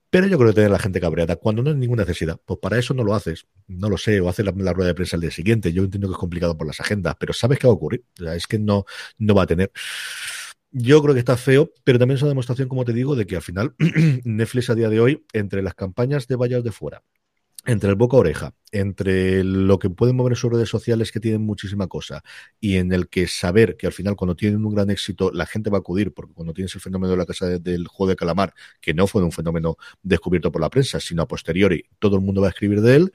[0.09, 2.39] Pero yo creo que tener la gente cabreada cuando no hay ninguna necesidad.
[2.45, 3.47] Pues para eso no lo haces.
[3.67, 4.21] No lo sé.
[4.21, 5.73] O haces la, rueda de prensa el día siguiente.
[5.73, 8.05] Yo entiendo que es complicado por las agendas, pero sabes qué va a ocurrir.
[8.19, 8.85] O sea, es que no,
[9.17, 9.71] no va a tener.
[10.75, 13.35] Yo creo que está feo, pero también es una demostración, como te digo, de que
[13.35, 13.75] al final
[14.23, 17.03] Netflix a día de hoy, entre las campañas de vallas de fuera,
[17.65, 21.45] entre el boca oreja, entre lo que pueden mover en sus redes sociales que tienen
[21.45, 22.23] muchísima cosa
[22.59, 25.69] y en el que saber que al final cuando tienen un gran éxito la gente
[25.69, 28.53] va a acudir porque cuando tienes el fenómeno de la casa del juego de calamar
[28.81, 32.41] que no fue un fenómeno descubierto por la prensa sino a posteriori todo el mundo
[32.41, 33.13] va a escribir de él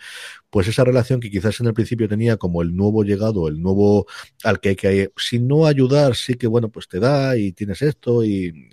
[0.48, 4.06] pues esa relación que quizás en el principio tenía como el nuevo llegado el nuevo
[4.44, 7.82] al que hay que si no ayudar sí que bueno pues te da y tienes
[7.82, 8.68] esto y,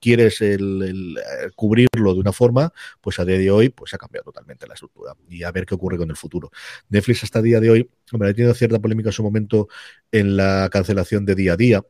[0.00, 1.16] quieres el,
[1.54, 5.15] cubrirlo de una forma pues a día de hoy pues ha cambiado totalmente la estructura
[5.28, 6.50] y a ver qué ocurre con el futuro.
[6.88, 9.68] Netflix hasta día de hoy, hombre, ha tenido cierta polémica en su momento
[10.12, 11.82] en la cancelación de día a día,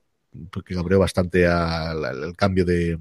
[0.51, 2.99] porque abrió bastante al, cambio de,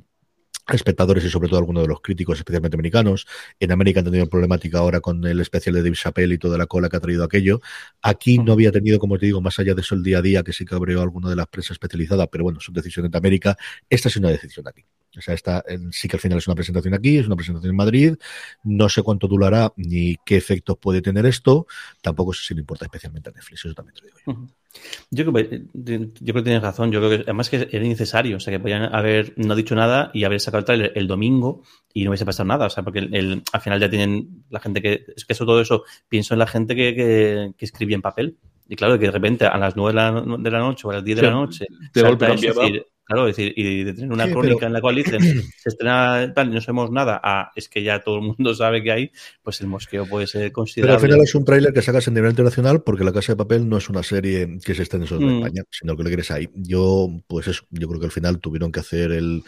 [0.74, 3.28] espectadores y sobre todo algunos de los críticos, especialmente americanos.
[3.60, 6.66] En América han tenido problemática ahora con el especial de Dave Chappelle y toda la
[6.66, 7.62] cola que ha traído aquello.
[8.02, 10.44] Aquí no había tenido, como te digo, más allá de eso el día a día,
[10.44, 13.56] que sí que abrió alguna de las prensa especializada, pero bueno, son decisiones de América.
[13.90, 14.84] Esta es una decisión aquí.
[15.18, 17.76] O sea, esta sí que al final es una presentación aquí, es una presentación en
[17.76, 18.16] Madrid.
[18.64, 21.68] No sé cuánto durará ni qué efectos puede tener esto.
[22.02, 24.48] Tampoco sé si le importa especialmente a Netflix, eso también te lo digo yo.
[25.10, 26.92] Yo creo, que, yo creo que tienes razón.
[26.92, 28.38] Yo creo que además que era innecesario.
[28.38, 31.64] O sea, que podían haber no dicho nada y haber sacado el trailer el domingo
[31.94, 32.66] y no hubiese pasado nada.
[32.66, 35.06] O sea, porque el, al final ya tienen la gente que.
[35.16, 38.38] Es que eso, todo eso, pienso en la gente que, que, que escribía en papel.
[38.68, 40.96] Y claro, que de repente a las 9 de la, de la noche o a
[40.96, 41.68] las 10 de la noche.
[41.94, 42.62] De golpe eso,
[43.06, 45.20] Claro, decir, y de tener una crónica en la cual dicen
[45.58, 48.82] se estrena tal y no sabemos nada, ah, es que ya todo el mundo sabe
[48.82, 49.12] que hay,
[49.44, 50.98] pues el mosqueo puede ser considerable.
[50.98, 53.38] Pero al final es un tráiler que sacas en nivel internacional porque La Casa de
[53.38, 55.38] Papel no es una serie que se esté en solo en mm.
[55.38, 56.50] España, sino que lo quieres ahí.
[56.56, 59.44] Yo, pues eso, yo creo que al final tuvieron que hacer el.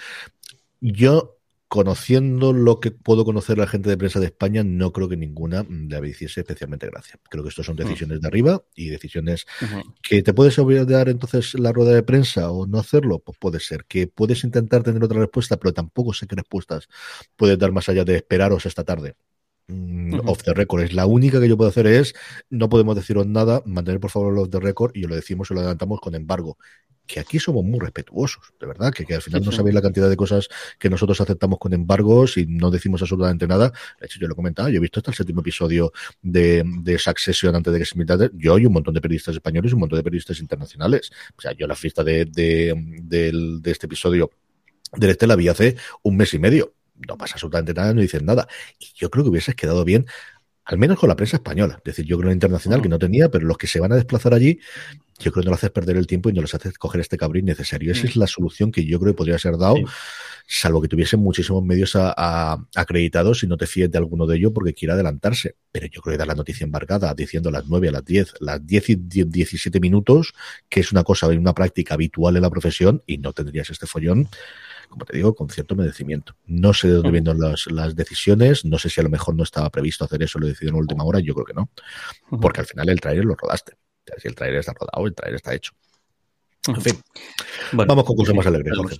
[0.79, 1.36] Yo
[1.67, 5.65] conociendo lo que puedo conocer la gente de prensa de España, no creo que ninguna
[5.67, 7.19] le hiciese especialmente gracia.
[7.29, 7.79] Creo que esto son mm.
[7.79, 9.45] decisiones de arriba y decisiones
[10.01, 13.85] que te puedes olvidar entonces la rueda de prensa o no hacerlo, pues puede ser.
[13.85, 16.87] Que puedes intentar tener otra respuesta, pero tampoco sé qué respuestas
[17.35, 19.15] puedes dar más allá de esperaros esta tarde
[19.67, 20.83] mm, off the record.
[20.83, 22.13] Es la única que yo puedo hacer es,
[22.49, 25.59] no podemos deciros nada, mantener por favor off the record y lo decimos y lo
[25.59, 26.57] adelantamos con embargo
[27.07, 30.17] que aquí somos muy respetuosos, de verdad, que, al final no sabéis la cantidad de
[30.17, 33.71] cosas que nosotros aceptamos con embargos y no decimos absolutamente nada.
[33.99, 35.91] De hecho, yo lo comentaba, yo he visto hasta el séptimo episodio
[36.21, 39.71] de, de Succession antes de que se emitiera, yo y un montón de periodistas españoles
[39.71, 41.11] y un montón de periodistas internacionales.
[41.37, 44.29] O sea, yo la fiesta de, de, de este episodio
[44.95, 46.73] del Este la vi hace un mes y medio.
[47.07, 48.47] No pasa absolutamente nada, no dicen nada.
[48.79, 50.07] Y yo creo que hubiese quedado bien
[50.67, 51.75] al menos con la prensa española.
[51.77, 54.33] Es decir, yo creo internacional que no tenía, pero los que se van a desplazar
[54.33, 54.59] allí,
[55.17, 57.17] yo creo que no les haces perder el tiempo y no les haces coger este
[57.17, 57.93] cabrín necesario.
[57.93, 59.77] Esa es la solución que yo creo que podría ser dado,
[60.45, 64.73] salvo que tuviesen muchísimos medios acreditados y no te fíes de alguno de ellos porque
[64.73, 65.55] quiera adelantarse.
[65.71, 68.33] Pero yo creo que dar la noticia embargada diciendo a las 9, a las 10,
[68.41, 70.33] las 10 y 17 minutos,
[70.67, 74.27] que es una cosa, una práctica habitual en la profesión y no tendrías este follón
[74.89, 76.35] como te digo, con cierto merecimiento.
[76.45, 79.43] No sé de dónde vienen las, las, decisiones, no sé si a lo mejor no
[79.43, 81.69] estaba previsto hacer eso, lo decidieron en última hora, yo creo que no,
[82.41, 83.73] porque al final el trailer lo rodaste.
[84.17, 85.73] Si el trailer está rodado, el trailer está hecho.
[86.67, 86.95] En fin,
[87.73, 88.97] vamos con cosas más alegres, Jorge.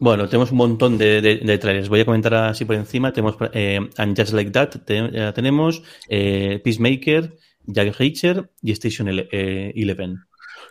[0.00, 1.88] Bueno, tenemos un montón de, de, trailers.
[1.88, 3.12] Voy a comentar así por encima.
[3.12, 10.18] Tenemos eh, And Just Like That, tenemos eh, Peacemaker, Jack Reacher y Station eh, Eleven.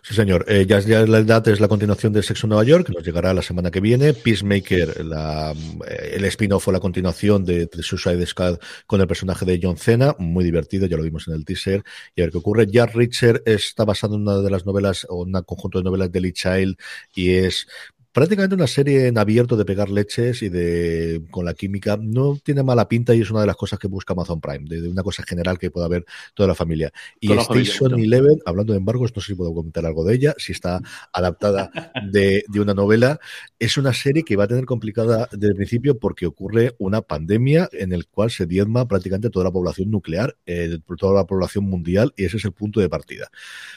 [0.04, 0.46] Sí, señor.
[0.48, 3.36] Eh, ya, ya la edad es la continuación de Sexo Nueva York, que nos llegará
[3.36, 4.14] la semana que viene.
[4.14, 5.54] Peacemaker, la,
[5.88, 9.78] eh, el spin-off o la continuación de, de, Suicide Squad con el personaje de John
[9.78, 11.84] Cena, muy divertido, ya lo vimos en el teaser.
[12.16, 12.66] Y a ver qué ocurre.
[12.68, 16.20] Jack Richard está basado en una de las novelas, o un conjunto de novelas de
[16.20, 16.78] Lee Child,
[17.14, 17.68] y es
[18.12, 21.97] prácticamente una serie en abierto de pegar leches y de con la química.
[21.97, 24.89] No tiene mala pinta y es una de las cosas que busca Amazon Prime, de,
[24.89, 26.91] una cosa general que pueda ver toda la familia.
[27.19, 30.52] Y Station Eleven, hablando de embargos, no sé si puedo comentar algo de ella, si
[30.52, 30.82] está
[31.13, 31.71] adaptada
[32.12, 33.19] de, de, una novela.
[33.60, 37.69] Es una serie que va a tener complicada desde el principio porque ocurre una pandemia
[37.71, 42.13] en el cual se diezma prácticamente toda la población nuclear, eh, toda la población mundial,
[42.17, 43.30] y ese es el punto de partida.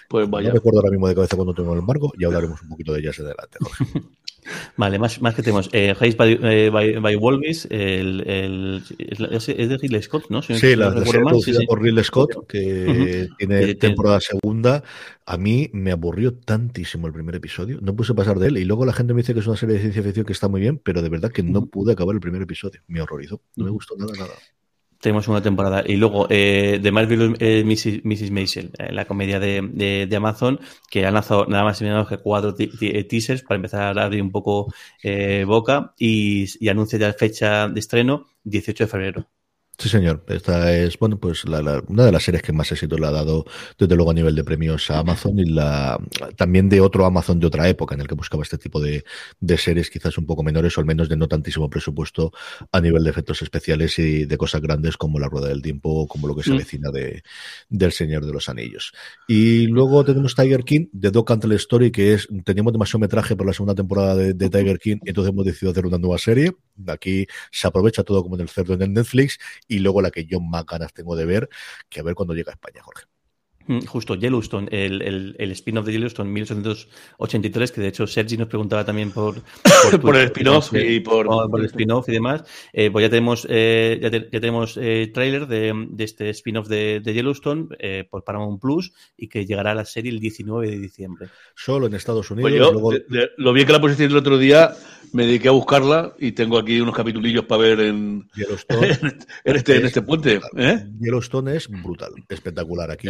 [0.09, 0.49] Pues vaya.
[0.49, 3.01] No recuerdo ahora mismo de cabeza cuando tengo el embargo, y hablaremos un poquito de
[3.01, 3.59] ella adelante.
[4.77, 5.71] Vale, más, más que tenemos.
[5.73, 8.83] Eh, by, eh, by, by Wolvis, el, el,
[9.31, 10.43] es, de Ridley Scott, ¿no?
[10.43, 14.83] sí, la, la serie producida sí, por Ridley Scott, que tiene temporada segunda.
[15.27, 17.79] A mí me aburrió tantísimo el primer episodio.
[17.81, 18.59] No puse pasar de él.
[18.59, 20.49] Y luego la gente me dice que es una serie de ciencia ficción que está
[20.49, 22.81] muy bien, pero de verdad que no pude acabar el primer episodio.
[22.87, 23.41] Me horrorizó.
[23.57, 24.35] No me gustó nada, nada.
[25.01, 25.83] Tenemos una temporada.
[25.87, 28.05] Y luego, eh, de Marvel eh, Mrs.
[28.05, 28.31] Mrs.
[28.31, 32.19] Maisel, eh, la comedia de, de, Amazon, que ha lanzado nada más y menos que
[32.19, 37.13] cuatro eh, teasers para empezar a abrir un poco eh, boca y, y anuncia ya
[37.13, 39.27] fecha de estreno, 18 de febrero.
[39.79, 40.25] Sí, señor.
[40.29, 43.11] Esta es, bueno, pues la, la, una de las series que más éxito le ha
[43.11, 43.45] dado,
[43.79, 45.99] desde luego, a nivel de premios a Amazon y la
[46.37, 49.05] también de otro Amazon de otra época en el que buscaba este tipo de,
[49.41, 52.33] de series quizás un poco menores o al menos de no tantísimo presupuesto
[52.71, 56.07] a nivel de efectos especiales y de cosas grandes como La Rueda del Tiempo o
[56.07, 56.55] como lo que se mm.
[56.55, 57.23] avecina de,
[57.69, 58.93] del Señor de los Anillos.
[59.27, 63.47] Y luego tenemos Tiger King, de Doc Antle Story, que es, teníamos demasiado metraje por
[63.47, 66.53] la segunda temporada de, de Tiger King entonces hemos decidido hacer una nueva serie.
[66.89, 70.27] Aquí se aprovecha todo como en el cerdo en el Netflix y luego la que
[70.27, 71.49] yo más ganas tengo de ver,
[71.89, 73.05] que a ver cuando llega a España, Jorge.
[73.67, 78.49] Mm, justo, Yellowstone, el, el, el spin-off de Yellowstone 1883, que de hecho Sergi nos
[78.49, 79.37] preguntaba también por,
[79.91, 81.27] por, por el spin-off y por...
[81.27, 82.45] por el spin-off y demás.
[82.73, 86.69] Eh, pues ya tenemos, eh, ya, te, ya, tenemos eh, trailer de, de este spin-off
[86.69, 90.69] de, de, Yellowstone eh, por Paramount Plus y que llegará a la serie el 19
[90.69, 91.29] de diciembre.
[91.55, 92.51] Solo en Estados Unidos.
[92.51, 92.93] Pues yo, luego...
[92.93, 94.75] de, de, lo vi que la pusiste el otro día,
[95.15, 98.89] me dediqué a buscarla y tengo aquí unos capitulillos para ver en, Yellowstone,
[99.45, 100.41] en, este, en este puente.
[100.57, 100.87] ¿eh?
[101.01, 102.91] Yellowstone es brutal, espectacular.
[102.91, 103.09] Aquí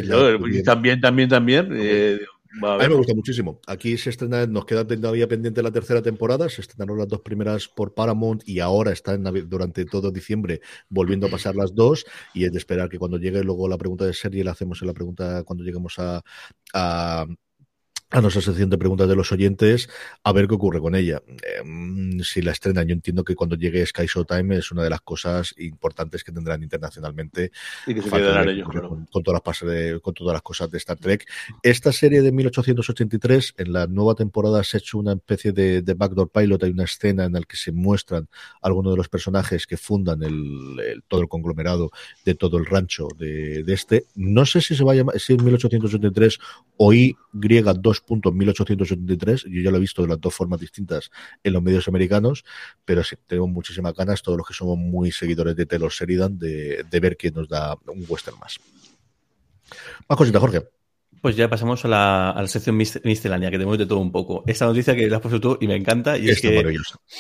[0.65, 1.69] también, también, también.
[1.73, 2.21] Eh,
[2.63, 3.61] a, a, mí me gusta muchísimo.
[3.67, 6.49] Aquí se estrena, nos queda todavía pendiente la tercera temporada.
[6.49, 11.27] Se estrenaron las dos primeras por Paramount y ahora está en, durante todo diciembre volviendo
[11.27, 12.07] a pasar las dos.
[12.33, 14.89] Y es de esperar que cuando llegue luego la pregunta de serie la hacemos en
[14.89, 16.23] la pregunta cuando lleguemos a,
[16.73, 17.27] a
[18.15, 19.89] a nuestra sección de preguntas de los oyentes
[20.23, 21.21] a ver qué ocurre con ella.
[21.27, 25.01] Eh, si la estrenan, yo entiendo que cuando llegue Sky Showtime es una de las
[25.01, 27.51] cosas importantes que tendrán internacionalmente.
[27.89, 28.91] Y que se quedarán ellos, claro.
[28.91, 31.29] con, con, todas las de, con todas las cosas de Star Trek.
[31.65, 35.95] Esta serie de 1883, en la nueva temporada se ha hecho una especie de, de
[35.95, 38.29] backdoor pilot, hay una escena en la que se muestran
[38.63, 41.91] algunos de los personajes que fundan el, el, todo el conglomerado
[42.25, 44.05] de todo el rancho de, de, este.
[44.15, 46.39] No sé si se va a llamar, si es 1883
[46.77, 49.45] o Y 2 1883.
[49.49, 51.11] Yo ya lo he visto de las dos formas distintas
[51.43, 52.45] en los medios americanos,
[52.85, 56.85] pero sí, tengo muchísimas ganas, todos los que somos muy seguidores de Taylor Sheridan, de,
[56.89, 58.59] de ver que nos da un western más.
[60.09, 60.63] Más cosita, Jorge.
[61.25, 64.45] Pues ya pasamos a la, a la sección miscelánea, que tenemos de todo un poco.
[64.47, 66.63] Esta noticia que la has puesto tú y me encanta, y es que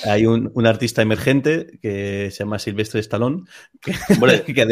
[0.04, 3.44] hay un, un, artista emergente que se llama Silvestre Stallone.
[3.80, 3.92] Que,
[4.54, 4.66] que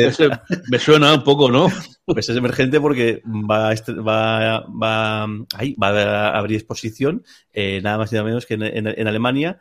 [0.70, 1.68] me suena un poco, ¿no?
[2.04, 7.98] Pues es emergente porque va a, va, va, ahí, va a abrir exposición, eh, nada
[7.98, 9.60] más y nada menos que en, en, Alemania,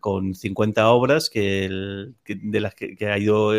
[0.00, 3.54] con 50 obras que, de las que, ha ido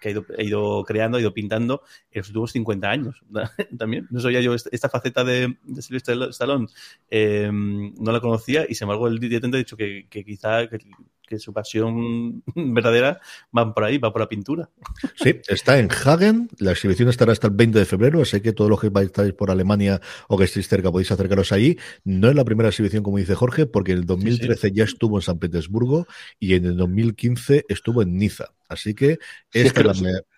[0.00, 3.22] que ha ido, ha ido, creando, ha ido pintando en los últimos 50 años.
[3.78, 6.68] También, no sabía yo esta faceta de, de Sylvester Stallone,
[7.10, 11.52] eh, no la conocía y sin embargo el director ha dicho que, quizá que su
[11.52, 13.20] pasión verdadera
[13.56, 14.68] va por ahí, va por la pintura.
[15.16, 18.70] Sí, está en Hagen, la exhibición estará hasta el 20 de febrero, así que todos
[18.70, 21.78] los que vais por Alemania o que estéis cerca podéis acercaros allí.
[22.04, 24.74] No es la primera exhibición, como dice Jorge, porque en el 2013 sí, sí.
[24.74, 26.06] ya estuvo en San Petersburgo
[26.38, 28.46] y en el 2015 estuvo en Niza.
[28.68, 29.18] Así que
[29.52, 29.94] esta es que, la...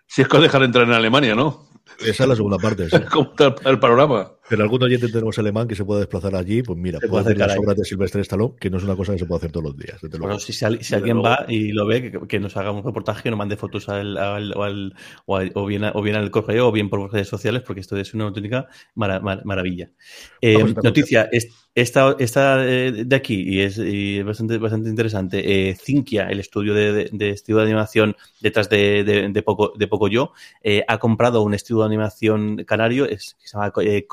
[0.06, 1.68] si es que os dejan entrar en Alemania, ¿no?
[2.00, 2.90] Esa es la segunda parte.
[2.90, 2.96] Sí.
[3.12, 4.32] ¿Cómo está el panorama?
[4.48, 7.56] Pero algún oyente tenemos alemán que se puede desplazar allí, pues mira, puede hacer las
[7.56, 9.76] obras de Silvestre Stallone, que no es una cosa que se puede hacer todos los
[9.76, 9.98] días.
[10.18, 11.22] Bueno, si, si, si alguien luego.
[11.28, 14.16] va y lo ve, que, que, nos haga un reportaje, que nos mande fotos al,
[14.16, 17.62] al, al, o, al, o, bien, o bien al correo o bien por redes sociales,
[17.62, 19.90] porque esto es una auténtica mar, mar, maravilla.
[20.40, 21.28] Eh, noticia,
[21.76, 26.72] esta, esta de aquí, y es, y es bastante, bastante interesante, eh, Cinquia, el estudio
[26.72, 30.32] de, de, de, estudio de animación detrás de, de, de Poco, de Poco Yo,
[30.62, 34.06] eh, ha comprado un estudio de animación canario, es, que se llama eh,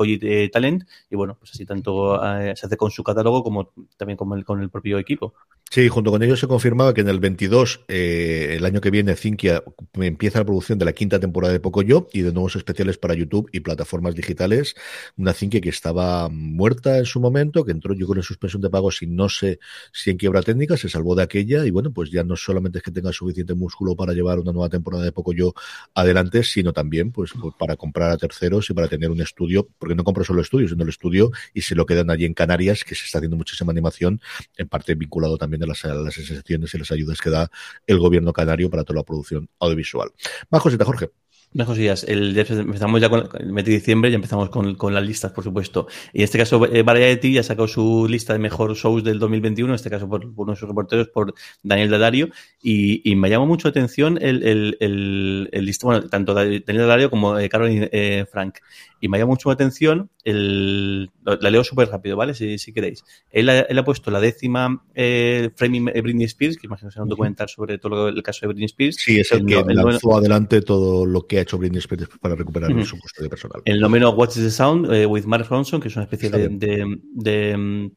[0.52, 4.38] Talent y bueno, pues así tanto eh, se hace con su catálogo como también con
[4.38, 5.34] el, con el propio equipo.
[5.74, 9.16] Sí, junto con ellos se confirmaba que en el 22, eh, el año que viene,
[9.16, 13.16] Cinquia empieza la producción de la quinta temporada de Pocoyo y de nuevos especiales para
[13.16, 14.76] YouTube y plataformas digitales.
[15.18, 18.70] Una Cinquia que estaba muerta en su momento, que entró yo con en suspensión de
[18.70, 19.58] pagos y no sé
[19.92, 22.84] si en quiebra técnica, se salvó de aquella y bueno, pues ya no solamente es
[22.84, 25.56] que tenga suficiente músculo para llevar una nueva temporada de Pocoyo
[25.96, 29.96] adelante, sino también pues, pues, para comprar a terceros y para tener un estudio, porque
[29.96, 32.94] no compra solo estudios, sino el estudio y se lo quedan allí en Canarias, que
[32.94, 34.22] se está haciendo muchísima animación,
[34.58, 37.50] en parte vinculado también de las, las excepciones y las ayudas que da
[37.88, 40.12] el gobierno canario para toda la producción audiovisual.
[40.50, 41.10] Más cositas, Jorge.
[41.54, 42.04] Más cosillas.
[42.08, 45.88] Empezamos ya con el mes de diciembre, ya empezamos con, con, las listas, por supuesto.
[46.12, 49.72] Y en este caso, eh, Variety ya sacó su lista de mejor shows del 2021,
[49.72, 52.30] en este caso por, por nuestros reporteros, por Daniel Dadario.
[52.62, 57.38] Y, y me llamó mucho atención el, el, el, el bueno, tanto Daniel Dadario como
[57.38, 58.56] eh, Caroline eh, Frank.
[59.04, 62.34] Y me llama mucho la atención, el, la leo súper rápido, ¿vale?
[62.34, 63.04] Si, si queréis.
[63.32, 67.10] Él, él, ha puesto la décima eh, Framing Britney Spears, que imagino que será un
[67.10, 68.96] documental sobre todo el caso de Britney Spears.
[68.96, 71.80] Sí, es el, el que no, lanzó el, adelante todo lo que ha hecho Britney
[71.80, 72.86] Spears para recuperar uh -huh.
[72.86, 73.62] su custodia personal.
[73.66, 76.98] El noveno What's the Sound eh, with Mark Ronson, que es una especie de, de,
[77.14, 77.92] de,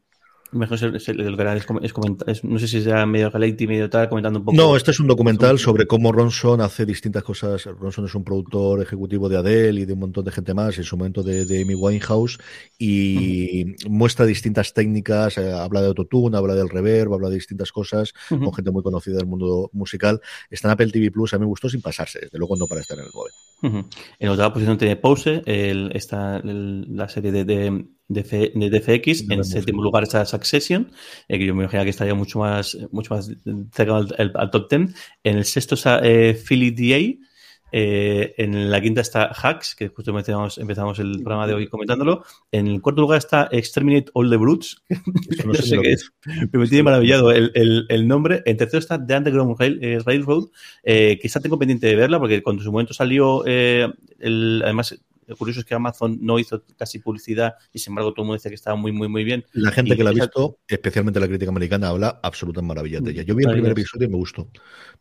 [0.53, 1.95] Mejor es el, el, es, es,
[2.27, 4.57] es, no sé si sea medio reality, medio tal, comentando un poco.
[4.57, 7.65] No, este es un documental sobre cómo Ronson hace distintas cosas.
[7.65, 10.85] Ronson es un productor ejecutivo de Adele y de un montón de gente más, en
[10.85, 12.39] su momento de, de Amy Winehouse,
[12.79, 13.89] y uh -huh.
[13.89, 18.37] muestra distintas técnicas, eh, habla de autotune, habla del reverb, habla de distintas cosas, uh
[18.37, 18.45] -huh.
[18.45, 20.21] con gente muy conocida del mundo musical.
[20.51, 22.81] Está en Apple TV Plus, a mí me gustó sin pasarse, desde luego no para
[22.81, 23.33] estar en el móvil.
[23.63, 23.87] Uh -huh.
[24.19, 28.71] En otra posición tiene Pause, el, esta, el, la serie de, de de, F, de
[28.71, 29.31] DFX.
[29.31, 30.91] En séptimo lugar está Succession,
[31.29, 33.31] eh, que yo me imagino que estaría mucho más, mucho más
[33.73, 34.95] cerca al, al top 10.
[35.25, 37.27] En el sexto está eh, Philly DA.
[37.73, 42.25] Eh, en la quinta está Hacks, que justo empezamos, empezamos, el programa de hoy comentándolo.
[42.53, 44.83] En el cuarto lugar está Exterminate All the Brutes.
[45.47, 46.13] No sé, sé qué es,
[46.51, 48.43] pero me tiene maravillado el, el, el, nombre.
[48.47, 50.47] En tercero está The Underground Rail, eh, Railroad,
[50.83, 53.87] eh, que está tengo pendiente de verla, porque cuando en su momento salió, eh,
[54.19, 58.23] el, además lo curioso es que Amazon no hizo casi publicidad y sin embargo todo
[58.23, 59.45] el mundo decía que estaba muy, muy, muy bien.
[59.53, 63.11] La gente y que la ha visto, especialmente la crítica americana, habla absolutas maravillas de
[63.11, 63.23] ella.
[63.23, 64.49] Yo vi el primer episodio y me gustó,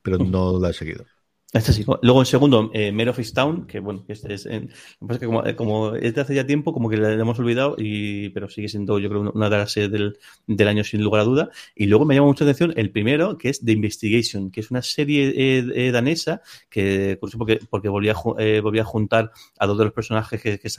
[0.01, 1.05] pero no la he seguido.
[1.53, 1.85] Este.
[2.01, 4.69] Luego, en segundo, eh, of Town, que bueno, este es, en,
[5.09, 8.29] es que como, como, es de hace ya tiempo, como que le hemos olvidado, y,
[8.29, 11.23] pero sigue siendo, yo creo, una de las series del, del año sin lugar a
[11.23, 11.49] duda.
[11.73, 14.81] Y luego me llama mucha atención el primero, que es The Investigation, que es una
[14.81, 19.85] serie eh, eh, danesa, que porque, porque volvía, eh, volvía a juntar a dos de
[19.85, 20.69] los personajes que, que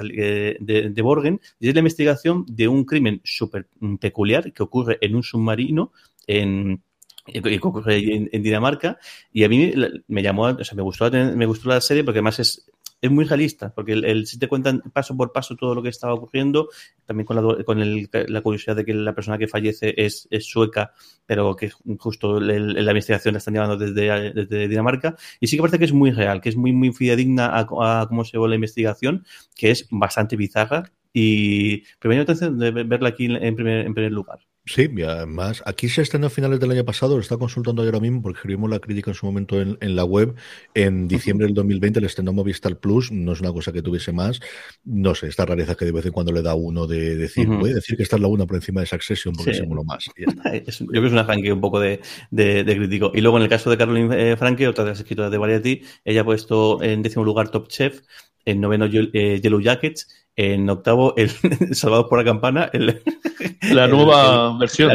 [0.60, 5.14] de, de Borgen, y es la investigación de un crimen súper peculiar que ocurre en
[5.14, 5.92] un submarino
[6.26, 6.82] en
[7.28, 8.98] en, en Dinamarca
[9.32, 9.72] y a mí
[10.08, 12.66] me llamó, o sea, me gustó, me gustó la serie porque además es,
[13.00, 15.88] es muy realista, porque el, el, si te cuentan paso por paso todo lo que
[15.88, 16.68] estaba ocurriendo,
[17.04, 20.46] también con la, con el, la curiosidad de que la persona que fallece es, es
[20.46, 20.92] sueca,
[21.26, 25.78] pero que justo la investigación la están llevando desde, desde, Dinamarca, y sí que parece
[25.78, 28.54] que es muy real, que es muy, muy fidedigna a, a cómo se ve la
[28.54, 34.12] investigación, que es bastante bizarra, Y primero atención de verla aquí en primer, en primer
[34.12, 34.40] lugar.
[34.68, 38.00] Sí, y además, aquí se estrenó a finales del año pasado, lo está consultando ahora
[38.00, 40.34] mismo porque escribimos la crítica en su momento en, la web.
[40.74, 44.40] En diciembre del 2020 el estrenó Movistar Plus, no es una cosa que tuviese más.
[44.82, 47.70] No sé, esta rareza que de vez en cuando le da uno de, decir, voy
[47.70, 49.62] a decir que esta es la una por encima de Succession porque sí.
[49.64, 50.04] lo más.
[50.16, 52.00] yo creo que es una Frankie un poco de,
[52.32, 53.12] crítico.
[53.14, 55.82] Y luego en el caso de Caroline eh, Franke, otra de las escritoras de Variety,
[56.04, 58.00] ella ha puesto en décimo lugar Top Chef,
[58.44, 61.30] en noveno eh, Yellow Jackets en octavo, el
[61.74, 62.70] Salvador por la Campana.
[62.72, 63.02] El,
[63.72, 64.92] la nueva versión.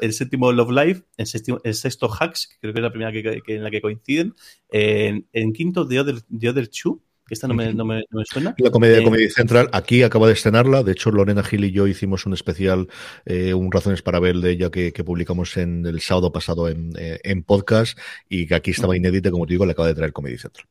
[0.00, 3.64] el séptimo Love Life, el, sexto Hacks, que creo que es la primera que, en
[3.64, 4.34] la que coinciden.
[4.70, 8.54] En, quinto, The Other, The Other Two, que esta no me, no me, suena.
[8.56, 10.82] La comedia de eh, Comedia Central, aquí acaba de estrenarla.
[10.82, 12.88] De hecho, Lorena Gil y yo hicimos un especial,
[13.26, 17.20] eh, un Razones para ver de ella que, publicamos en el sábado pasado en, eh,
[17.24, 20.38] en podcast y que aquí estaba inédita, como te digo, le acaba de traer Comedy
[20.38, 20.66] Central.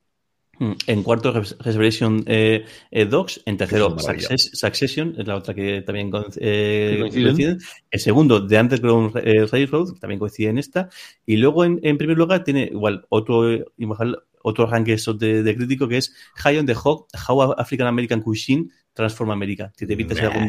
[0.59, 3.41] Mm, en cuarto, Reservation eh, eh, Dogs.
[3.45, 7.57] En tercero, Succession, es la otra que también eh, coincide.
[7.91, 9.15] En segundo, The Underground
[9.51, 10.89] Railroad, también coincide en esta.
[11.25, 13.43] Y luego, en, primer lugar, tiene igual otro,
[14.47, 18.69] otro ranking de, de, crítico que es High on the Hawk, How African American Cuisine
[18.93, 19.71] Transforma América.
[19.75, 20.47] Si te evitas algún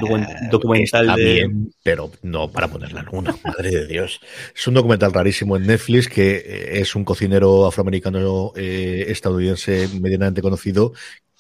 [0.50, 1.34] documental de.
[1.34, 4.20] Bien, pero no para poner la luna, madre de Dios.
[4.56, 10.40] Es un documental rarísimo en Netflix que eh, es un cocinero afroamericano eh, estadounidense medianamente
[10.40, 10.94] conocido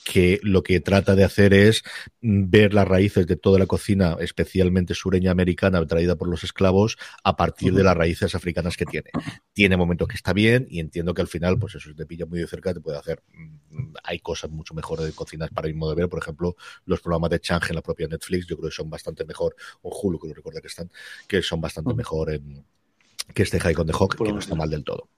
[0.08, 1.82] que lo que trata de hacer es
[2.22, 7.36] ver las raíces de toda la cocina, especialmente sureña americana, traída por los esclavos, a
[7.36, 9.10] partir de las raíces africanas que tiene.
[9.52, 12.38] Tiene momentos que está bien y entiendo que al final, pues eso, te pilla muy
[12.38, 13.22] de cerca, te puede hacer.
[13.34, 16.56] Mm, hay cosas mucho mejores de cocinas para mi modo de ver, por ejemplo,
[16.86, 19.94] los programas de Chang en la propia Netflix, yo creo que son bastante mejor, o
[19.94, 20.90] Hulu, que lo recuerdo que están,
[21.26, 22.64] que son bastante mejor en
[23.34, 25.08] que este High on the Hawk, que no está mal del todo.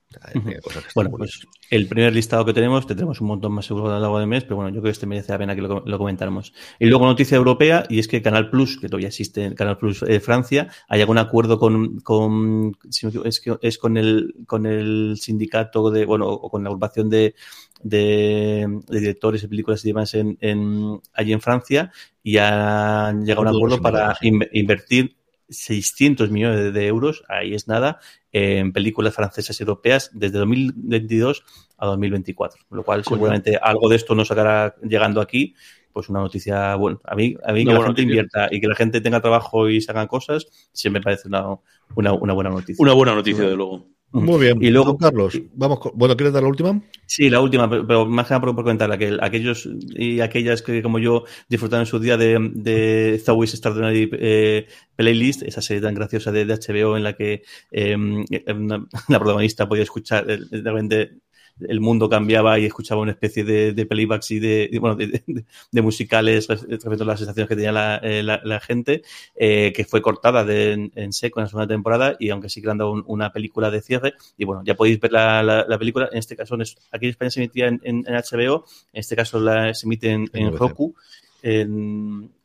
[0.94, 4.18] bueno, pues el primer listado que tenemos, tendremos un montón más seguro a lo largo
[4.18, 6.52] del mes, pero bueno, yo creo que este merece la pena que lo, comentáramos.
[6.78, 10.02] Y luego noticia europea, y es que Canal Plus, que todavía existe en Canal Plus
[10.02, 12.76] eh, Francia, hay algún acuerdo con, con
[13.24, 17.34] es, que es con el con el sindicato de, bueno, o con la agrupación de,
[17.82, 21.92] de, directores de películas y demás en, en, allí en Francia,
[22.22, 25.19] y han llegado a un acuerdo para invertir
[25.50, 28.00] 600 millones de euros, ahí es nada,
[28.32, 31.44] en películas francesas y europeas desde 2022
[31.78, 32.62] a 2024.
[32.70, 35.54] Lo cual seguramente algo de esto nos sacará llegando aquí.
[35.92, 38.76] Pues una noticia, bueno, a mí, a mí que la gente invierta y que la
[38.76, 41.56] gente tenga trabajo y se hagan cosas, siempre me parece una,
[41.96, 42.76] una, una buena noticia.
[42.78, 43.88] Una buena noticia, de luego.
[44.12, 44.58] Muy bien.
[44.60, 46.82] Y luego, Carlos, vamos bueno, ¿quieres dar la última?
[47.06, 51.24] Sí, la última, pero, más que nada por, comentar, aquellos y aquellas que como yo
[51.48, 56.96] disfrutaron su día de, de Thawis Extraordinary eh, Playlist, esa serie tan graciosa de, HBO
[56.96, 57.96] en la que eh,
[59.08, 61.20] la protagonista podía escuchar de repente
[61.68, 66.48] el mundo cambiaba y escuchaba una especie de, de playbacks y de, bueno, de, musicales
[66.48, 69.02] respecto a las sensaciones que tenía la, eh, gente,
[69.34, 72.78] eh, que fue cortada en, seco en la segunda temporada y aunque sí que han
[72.78, 76.56] dado una película de cierre, y bueno, ya podéis ver la, película, en este caso,
[76.90, 80.94] aquí en España se emitía en, HBO, en este caso la, se emite en, Roku.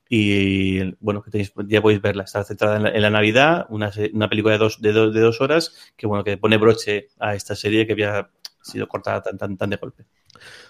[0.07, 4.59] y bueno, que ya podéis verla, está centrada en la, Navidad, una, una, película de
[4.59, 7.93] dos, de, dos, de dos horas que bueno, que pone broche a esta serie que
[7.93, 8.29] había
[8.65, 10.05] sido cortada tan, tan, tan de golpe.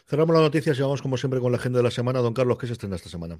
[0.05, 2.19] Cerramos las noticias y vamos como siempre con la agenda de la semana.
[2.19, 3.37] Don Carlos, ¿qué se estrena esta semana?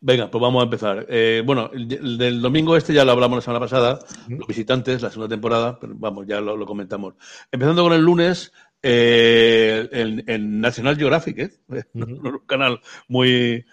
[0.00, 1.06] Venga, pues vamos a empezar.
[1.08, 3.98] Eh, bueno, el, del domingo este ya lo hablamos la semana pasada,
[4.28, 7.14] los visitantes, la segunda temporada, pero vamos, ya lo, comentamos.
[7.52, 8.52] Empezando con el lunes,
[8.82, 11.50] eh, en, National Geographic, ¿eh?
[11.94, 13.64] un canal muy,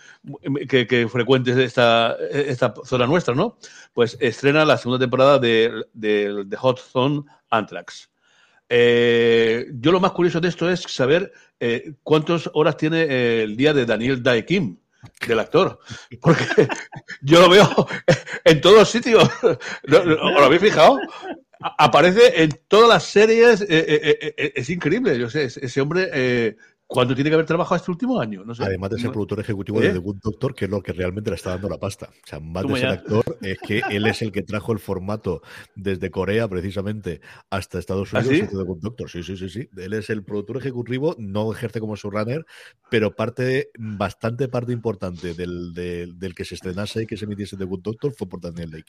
[0.68, 3.58] que, frecuente esta, esta zona nuestra, ¿no?
[3.94, 8.10] Pues estrena la segunda temporada de, de Hot Zone Anthrax.
[8.70, 13.74] Eh, yo lo más curioso de esto es saber eh, cuántas horas tiene el día
[13.74, 14.78] de Daniel Dae Kim,
[15.28, 15.80] del actor.
[16.22, 16.46] Porque
[17.22, 17.88] yo lo veo
[18.44, 19.30] en todos sitios.
[19.84, 21.00] ¿Lo, habéis fijado?
[21.60, 23.66] Aparece en todas las series.
[23.68, 25.18] Eh, es increíble.
[25.18, 26.56] Yo sé, ese hombre
[26.88, 28.46] ¿Cuánto tiene que haber trabajado este último año?
[28.46, 28.64] No sé.
[28.64, 29.94] Además de ser productor ejecutivo de ¿Eh?
[29.94, 32.10] The Good Doctor, que es lo que realmente le está dando la pasta.
[32.12, 35.42] O sea, más de ser actor, es que él es el que trajo el formato
[35.76, 39.10] desde Corea, precisamente, hasta Estados ¿Ah, Unidos ¿Ah, The Good Doctor.
[39.10, 39.68] Sí, sí, sí, sí.
[39.76, 42.46] Él es el productor ejecutivo, no ejerce como showrunner,
[42.92, 47.66] pero parte, bastante parte importante del, del, que se estrenase y que se emitiese The
[47.66, 48.84] Good Doctor fue por Daniel Day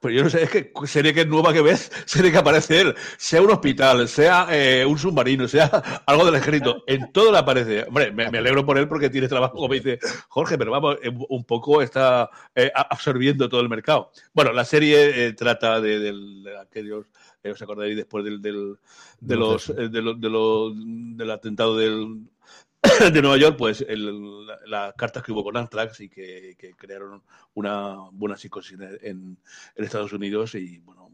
[0.00, 2.80] Pero yo no sé, es que serie que es nueva que ves, serie que aparece
[2.80, 5.66] él, sea un hospital, sea eh, un submarino, sea
[6.06, 7.84] algo del ejército, en toda la aparece.
[7.84, 11.44] Hombre, me, alegro por él porque tiene trabajo, como dice Jorge, pero vamos, eh, un
[11.44, 14.10] poco está eh, absorbiendo todo el mercado.
[14.32, 17.06] Bueno, la serie eh, trata de, aquellos,
[17.44, 18.76] os acordaréis después del, del,
[19.20, 22.28] de los, de del atentado del
[23.12, 27.22] de Nueva York, pues el, las cartas que hubo con Anthrax y que, que crearon
[27.54, 29.36] una buena psicosis en,
[29.74, 31.10] en, Estados Unidos y bueno,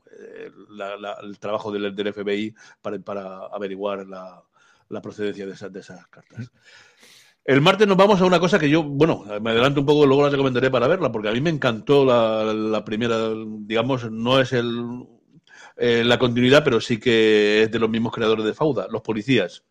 [0.71, 4.43] la, la, el trabajo del, del FBI para, para averiguar la,
[4.89, 6.51] la, procedencia de esas, de esas cartas.
[7.45, 10.25] El martes nos vamos a una cosa que yo, bueno, me adelanto un poco, luego
[10.25, 13.31] la recomendaré para verla, porque a mí me encantó la, la primera,
[13.61, 15.07] digamos, no es el,
[15.77, 19.65] eh, la continuidad, pero sí que es de los mismos creadores de Fauda, Los Policías.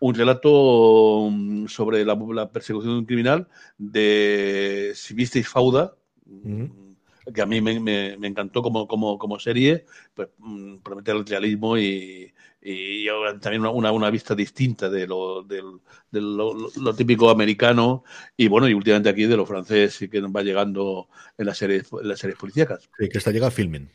[0.00, 5.94] Un relato mm, sobre la, la persecución de un criminal de, si visteis Fauda,
[6.24, 6.88] mm -hmm
[7.32, 11.26] que a mí me, me, me encantó como, como, como, serie, pues mm, promete el
[11.26, 13.06] realismo y, y
[13.40, 15.62] también una, una, vista distinta de, lo, de,
[16.10, 18.04] de lo, lo, típico americano
[18.36, 21.58] y bueno, y últimamente aquí de lo francés y que nos va llegando en las
[21.58, 22.90] series, en las series policíacas.
[22.98, 23.88] Sí, que está llega a filming.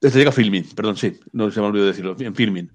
[0.00, 2.70] Esta llega a filming, perdón, sí, no se me olvidó decirlo, en filming.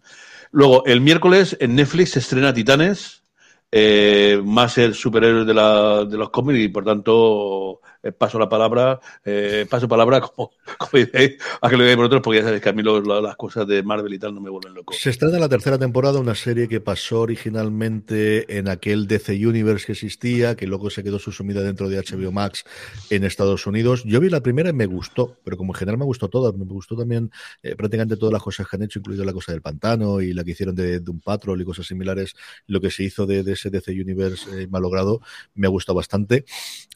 [0.52, 3.24] Luego, el miércoles en Netflix se estrena Titanes,
[3.72, 8.50] eh, más el superhéroe de, la, de los cómics y por tanto eh, paso la
[8.50, 12.62] palabra, eh, paso palabra como, como diréis, a que lo veáis vosotros, porque ya sabéis
[12.62, 14.94] que a mí lo, las cosas de Marvel y tal no me vuelven loco.
[14.94, 19.94] Se estrena la tercera temporada, una serie que pasó originalmente en aquel DC Universe que
[19.94, 22.66] existía, que luego se quedó subsumida dentro de HBO Max
[23.10, 24.04] en Estados Unidos.
[24.06, 26.66] Yo vi la primera y me gustó, pero como en general me gustó todas, me
[26.66, 27.32] gustó también
[27.62, 30.44] eh, prácticamente todas las cosas que han hecho, incluido la cosa del pantano y la
[30.44, 32.36] que hicieron de, de un Patrol y cosas similares,
[32.68, 35.22] lo que se hizo de, de ese DC Universe malogrado,
[35.56, 36.44] me gustado bastante.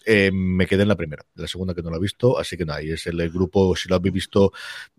[0.05, 2.81] Me quedé en la primera, la segunda que no la he visto, así que nada,
[2.81, 4.51] y es el, grupo, si lo habéis visto,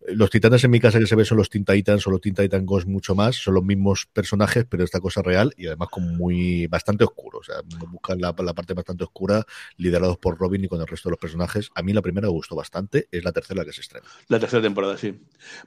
[0.09, 2.35] los titanes en mi casa que se ve son los Teen Titans o los Teen
[2.35, 6.09] Titan Ghost mucho más, son los mismos personajes, pero esta cosa real y además como
[6.09, 7.57] muy, bastante oscuro, o sea,
[7.91, 9.45] buscan la, parte bastante oscura,
[9.77, 11.71] liderados por Robin y con el resto de los personajes.
[11.75, 14.07] A mí la primera me gustó bastante, es la tercera que se estrena.
[14.29, 15.19] La tercera temporada, sí.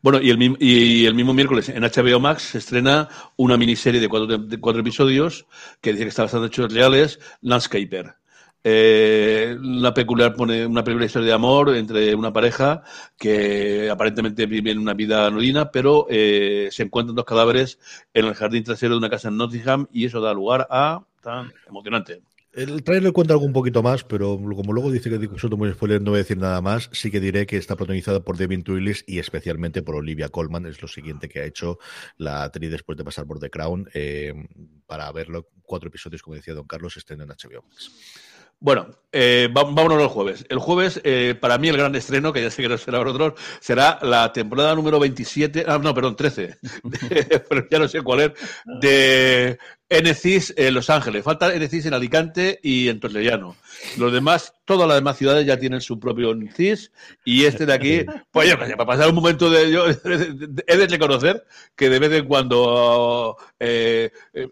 [0.01, 4.09] Bueno, y el, y el mismo miércoles en HBO Max se estrena una miniserie de
[4.09, 5.45] cuatro, de cuatro episodios
[5.81, 8.20] que dice que está basada en hechos reales, Landscaper.
[8.63, 12.83] Eh, una peculiar una peculiar historia de amor entre una pareja
[13.17, 17.79] que aparentemente vive en una vida anodina, pero eh, se encuentran dos cadáveres
[18.13, 21.51] en el jardín trasero de una casa en Nottingham y eso da lugar a tan
[21.67, 22.21] emocionante.
[22.53, 26.01] El trailer cuenta algo un poquito más, pero como luego dice que suelto muy spoiler,
[26.01, 26.89] no voy a decir nada más.
[26.91, 30.65] Sí que diré que está protagonizada por Devin Twilis y especialmente por Olivia Colman.
[30.65, 31.79] Es lo siguiente que ha hecho
[32.17, 33.89] la actriz después de pasar por The Crown.
[33.93, 34.33] Eh,
[34.85, 37.89] para verlo, cuatro episodios, como decía Don Carlos, estén en HBO Max.
[38.63, 40.45] Bueno, eh, vámonos al jueves.
[40.47, 43.33] El jueves, eh, para mí, el gran estreno, que ya sé que no será vosotros,
[43.59, 46.59] será la temporada número 27, ah, no, perdón, 13,
[47.49, 48.31] pero ya no sé cuál es,
[48.79, 49.57] de
[49.91, 51.23] NCIS en Los Ángeles.
[51.23, 53.57] Falta NCIS en Alicante y en Torrellano.
[53.97, 56.91] Los demás, todas las demás ciudades ya tienen su propio NCIS
[57.25, 59.69] y este de aquí, pues yo, para pasar un momento de...
[59.69, 59.85] Yo
[60.67, 64.11] he de reconocer que de vez en cuando, eh,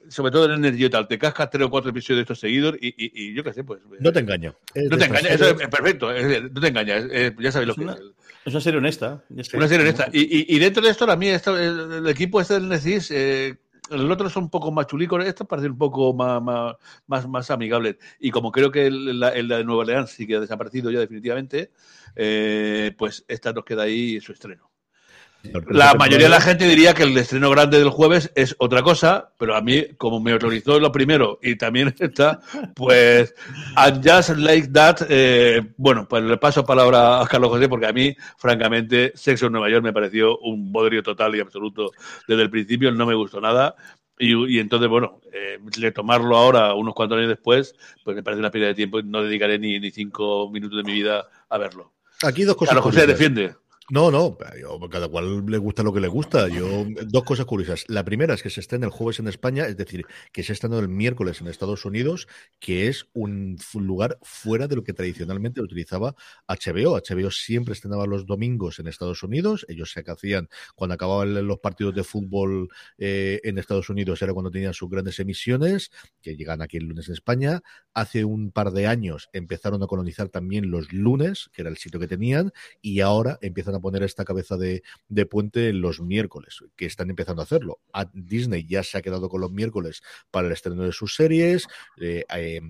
[0.10, 2.90] sobre todo en Energy tal, te cascas tres o cuatro episodios de estos seguidos y,
[2.90, 3.80] y, y yo qué sé, pues...
[4.00, 4.54] No te engaño.
[4.76, 7.06] No te engañas, eso es perfecto, no te engañas,
[7.40, 8.00] ya sabéis lo que es.
[8.46, 9.22] Es una serie honesta.
[9.30, 10.08] Una serie honesta.
[10.12, 13.12] Y, y, y, dentro de esto, a mí, esto, el, el equipo este del NCIS...
[13.12, 13.58] Eh,
[13.92, 16.42] el otro son un poco más chulicos, estos parecen un poco más,
[17.08, 17.50] más, más.
[18.20, 21.72] Y como creo que el, el, de Nueva Orleans sí que ha desaparecido ya definitivamente,
[22.16, 24.69] eh, pues esta nos queda ahí su estreno.
[25.70, 29.32] La mayoría de la gente diría que el estreno grande del jueves es otra cosa,
[29.38, 32.42] pero a mí, como me horrorizó lo primero y también está,
[32.76, 33.34] pues,
[33.76, 37.94] and just like that, eh, bueno, pues le paso palabra a Carlos José porque a
[37.94, 41.92] mí, francamente, Sexo en Nueva York me pareció un bodrio total y absoluto
[42.28, 43.76] desde el principio, no me gustó nada.
[44.22, 47.74] Y, y entonces, bueno, eh, retomarlo ahora, unos cuantos años después,
[48.04, 50.84] pues me parece una pérdida de tiempo y no dedicaré ni, ni cinco minutos de
[50.84, 51.94] mi vida a verlo.
[52.24, 52.76] Aquí dos cosas.
[52.76, 53.56] Carlos José defiende.
[53.92, 56.48] No, no, yo, cada cual le gusta lo que le gusta.
[56.48, 57.86] Yo, dos cosas curiosas.
[57.88, 60.78] La primera es que se estrena el jueves en España, es decir, que se estrena
[60.78, 62.28] el miércoles en Estados Unidos,
[62.60, 66.14] que es un lugar fuera de lo que tradicionalmente utilizaba
[66.48, 66.98] HBO.
[66.98, 69.66] HBO siempre estrenaba los domingos en Estados Unidos.
[69.68, 72.70] Ellos se hacían cuando acababan los partidos de fútbol
[73.00, 75.90] eh, en Estados Unidos, era cuando tenían sus grandes emisiones,
[76.22, 77.62] que llegan aquí el lunes en España.
[77.96, 82.00] Hace un par de años empezaron a colonizar también los lunes, que era el sitio
[82.00, 82.52] que tenían,
[82.84, 87.42] y ahora empiezan a poner esta cabeza de, de, puente los miércoles, que están empezando
[87.42, 87.80] a hacerlo.
[87.94, 90.02] A Disney ya se ha quedado con los miércoles
[90.32, 91.68] para el estreno de sus series.
[92.00, 92.62] Eh, eh,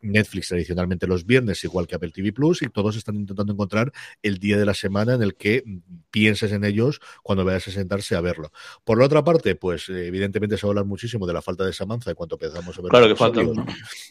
[0.00, 3.92] Netflix tradicionalmente los viernes, igual que Apple TV Plus, y todos están intentando encontrar
[4.22, 5.64] el día de la semana en el que
[6.10, 8.52] pienses en ellos cuando vayas a sentarse a verlo.
[8.84, 11.72] Por la otra parte, pues evidentemente se va a hablar muchísimo de la falta de
[11.72, 13.42] Samantha cuando empezamos a ver claro que falta.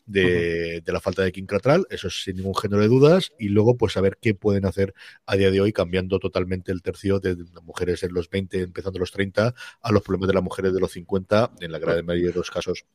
[0.05, 3.49] De, de, la falta de Kim Cattrall, eso es sin ningún género de dudas, y
[3.49, 4.93] luego pues a ver qué pueden hacer
[5.25, 9.11] a día de hoy cambiando totalmente el tercio de mujeres en los 20, empezando los
[9.11, 12.36] 30, a los problemas de las mujeres de los 50, en la gran mayoría de
[12.36, 12.86] los casos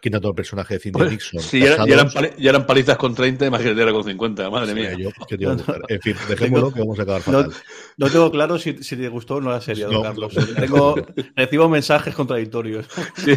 [0.00, 1.40] Quita todo el personaje de Cynthia Nixon.
[1.40, 2.08] Sí, ya, ya, eran,
[2.38, 4.94] ya, eran, palizas con 30, imagínate ahora con 50, madre sí, mía.
[4.96, 5.80] Yo, ¿qué te iba a gustar?
[5.88, 7.50] En fin, dejémoslo que vamos a acabar fatal.
[7.96, 10.34] No, no tengo claro si, si, te gustó o no la serie, no, Carlos.
[10.56, 10.96] Tengo,
[11.34, 12.86] recibo mensajes contradictorios.
[13.16, 13.32] Sí.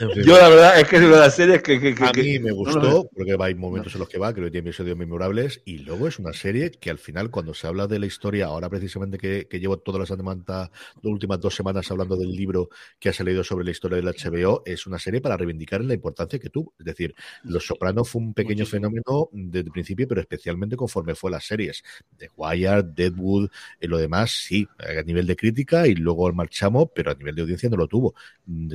[0.00, 0.22] En fin.
[0.24, 1.80] Yo la verdad es que es una de las series que...
[1.80, 4.46] que, que a mí me gustó, no, porque hay momentos en los que va, creo
[4.46, 7.86] que tiene episodios memorables, y luego es una serie que al final, cuando se habla
[7.86, 10.70] de la historia, ahora precisamente que, que llevo todas las, las
[11.02, 14.86] últimas dos semanas hablando del libro que ha salido sobre la historia del HBO, es
[14.86, 16.74] una serie para reivindicar la importancia que tuvo.
[16.78, 18.88] Es decir, Los Sopranos fue un pequeño Muchísimo.
[18.88, 21.82] fenómeno desde el principio, pero especialmente conforme fue las series.
[22.16, 23.48] The Wire, Deadwood,
[23.80, 27.42] y lo demás, sí, a nivel de crítica, y luego marchamos, pero a nivel de
[27.42, 28.14] audiencia no lo tuvo.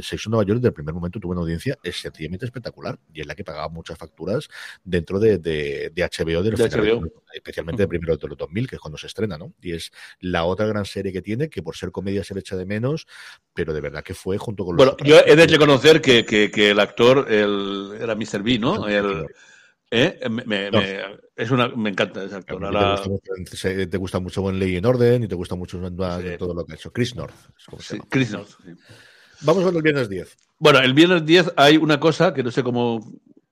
[0.01, 3.27] Sexo Nueva York, desde el primer momento, tuvo una audiencia es sencillamente espectacular, y es
[3.27, 4.49] la que pagaba muchas facturas
[4.83, 7.11] dentro de, de, de HBO, de los de HBO.
[7.33, 9.53] especialmente de primero de los 2000, que es cuando se estrena, ¿no?
[9.61, 12.55] Y es la otra gran serie que tiene, que por ser comedia se le echa
[12.55, 13.07] de menos,
[13.53, 16.51] pero de verdad que fue junto con los Bueno, yo he de reconocer que, que,
[16.51, 18.43] que el actor el, era Mr.
[18.43, 18.87] B, ¿no?
[18.87, 19.25] El,
[19.91, 20.19] ¿eh?
[20.29, 20.79] me, me, no.
[20.79, 20.99] me,
[21.35, 22.63] es una, me encanta ese actor.
[22.63, 23.01] Ahora...
[23.01, 26.37] Te, gusta mucho, te gusta mucho Buen Ley en Orden y te gusta mucho sí.
[26.37, 26.91] todo lo que ha hecho.
[26.91, 27.33] Chris North.
[27.79, 28.49] Sí, Chris North.
[28.63, 28.71] Sí.
[29.41, 30.37] Vamos con el viernes 10.
[30.59, 33.03] Bueno, el viernes 10 hay una cosa que no sé cómo,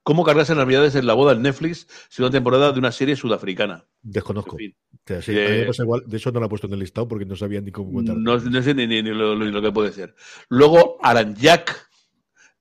[0.03, 3.85] cómo cargarse en Navidades en la boda en Netflix, segunda temporada de una serie sudafricana.
[4.01, 4.57] Desconozco.
[4.57, 5.21] En fin.
[5.21, 6.03] sí, eh, igual.
[6.05, 8.15] De eso no la he puesto en el listado porque no sabía ni cómo contar.
[8.15, 10.15] No, no sé ni, ni, ni lo, lo, que puede ser.
[10.49, 11.90] Luego, Aranjak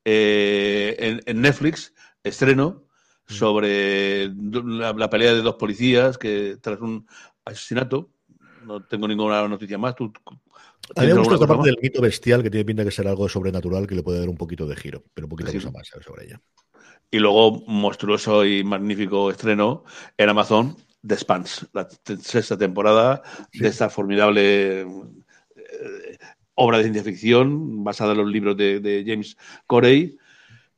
[0.04, 2.84] eh, en, en, Netflix, estreno
[3.28, 3.32] mm.
[3.32, 7.06] sobre la, la, pelea de dos policías que tras un
[7.44, 8.10] asesinato.
[8.66, 9.94] No tengo ninguna noticia más.
[9.94, 10.12] ¿Tú,
[10.96, 13.28] a mí me gusta esta parte del mito bestial que tiene pinta de ser algo
[13.28, 15.58] sobrenatural que le puede dar un poquito de giro, pero un poquito sí.
[15.58, 16.06] cosa más ¿sabes?
[16.06, 16.40] sobre ella.
[17.10, 19.84] Y luego, monstruoso y magnífico estreno
[20.16, 20.76] en Amazon,
[21.06, 23.22] The Spans, la sexta temporada
[23.52, 23.60] sí.
[23.60, 26.18] de esta formidable eh,
[26.60, 29.36] obra de ciencia ficción basada en los libros de, James
[29.66, 30.18] Corey.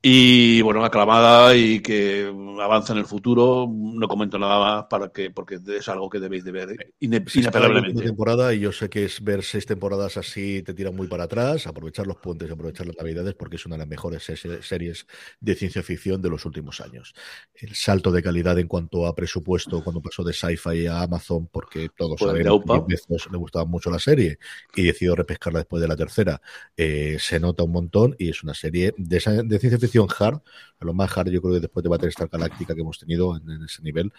[0.04, 2.28] Y bueno, aclamada y que
[2.60, 3.68] avanza en el futuro.
[3.70, 8.02] No comento nada más para que, porque es algo que debéis de ver inapelablemente.
[8.02, 11.68] temporada y yo sé que es ver seis temporadas así te tira muy para atrás,
[11.68, 14.24] aprovechar los puentes, aprovechar las navidades, porque es una de las mejores
[14.62, 15.06] series
[15.40, 17.14] de ciencia ficción de los últimos años.
[17.54, 21.90] El salto de calidad en cuanto a presupuesto cuando pasó de sci-fi a Amazon, porque
[21.96, 24.38] todos sabemos que le gustaba mucho la serie
[24.74, 26.42] y decidió repescarla después de la tercera,
[26.76, 30.40] eh, se nota un montón y es una serie de, de ciencia ficción hard,
[30.78, 33.50] a lo más hard yo creo que después de Battlestar Galáctica que hemos tenido en,
[33.50, 34.12] en, ese nivel,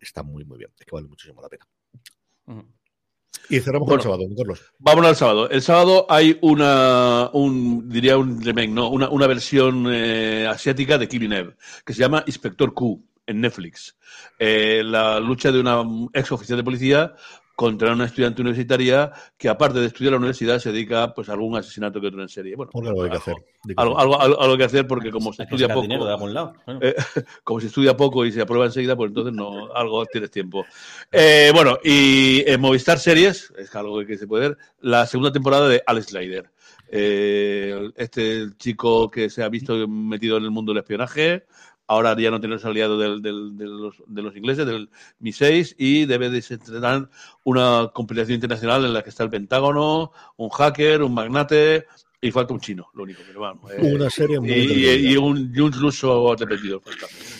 [0.00, 1.66] está muy muy bien, es que vale muchísimo la pena.
[2.46, 2.66] Uh -huh.
[3.48, 4.72] Y cerramos bueno, con el sábado, Carlos.
[4.78, 5.50] Vámonos al sábado.
[5.50, 11.06] El sábado hay una, un, diría un remake, no, una, una versión eh, asiática de
[11.06, 13.96] Killing Eve, que se llama Inspector Q en Netflix.
[14.38, 17.14] Eh, la lucha de una ex oficial de policía
[17.56, 21.56] contra una estudiante universitaria que, aparte de estudiar la universidad, se dedica pues, a algún
[21.56, 22.54] asesinato que otro en serie.
[22.54, 23.34] Bueno, algo hay que hacer.
[23.76, 26.52] Algo, algo, algo, algo, que hacer porque como se estudia poco, dinero de algún lado.
[26.66, 26.80] Bueno.
[26.82, 26.94] Eh,
[27.44, 30.66] como se estudia poco y se aprueba enseguida, pues entonces no, algo tienes tiempo.
[31.10, 35.66] Eh, bueno, y en Movistar Series, es algo que se puede ver, la segunda temporada
[35.66, 36.50] de Alex Slider.
[36.88, 41.46] Eh, este chico que se ha visto metido en el mundo del espionaje,
[41.86, 45.74] ahora ya no tiene los aliados del, del, de, los, de, los, ingleses, del Mi-6,
[45.78, 47.08] y debe desentrañar
[47.44, 51.86] una compilación internacional en la que está el Pentágono, un hacker, un magnate,
[52.20, 53.22] y falta un chino, lo único.
[53.26, 56.82] Pero vamos, eh, una serie muy y, y, un, y un ruso repetido.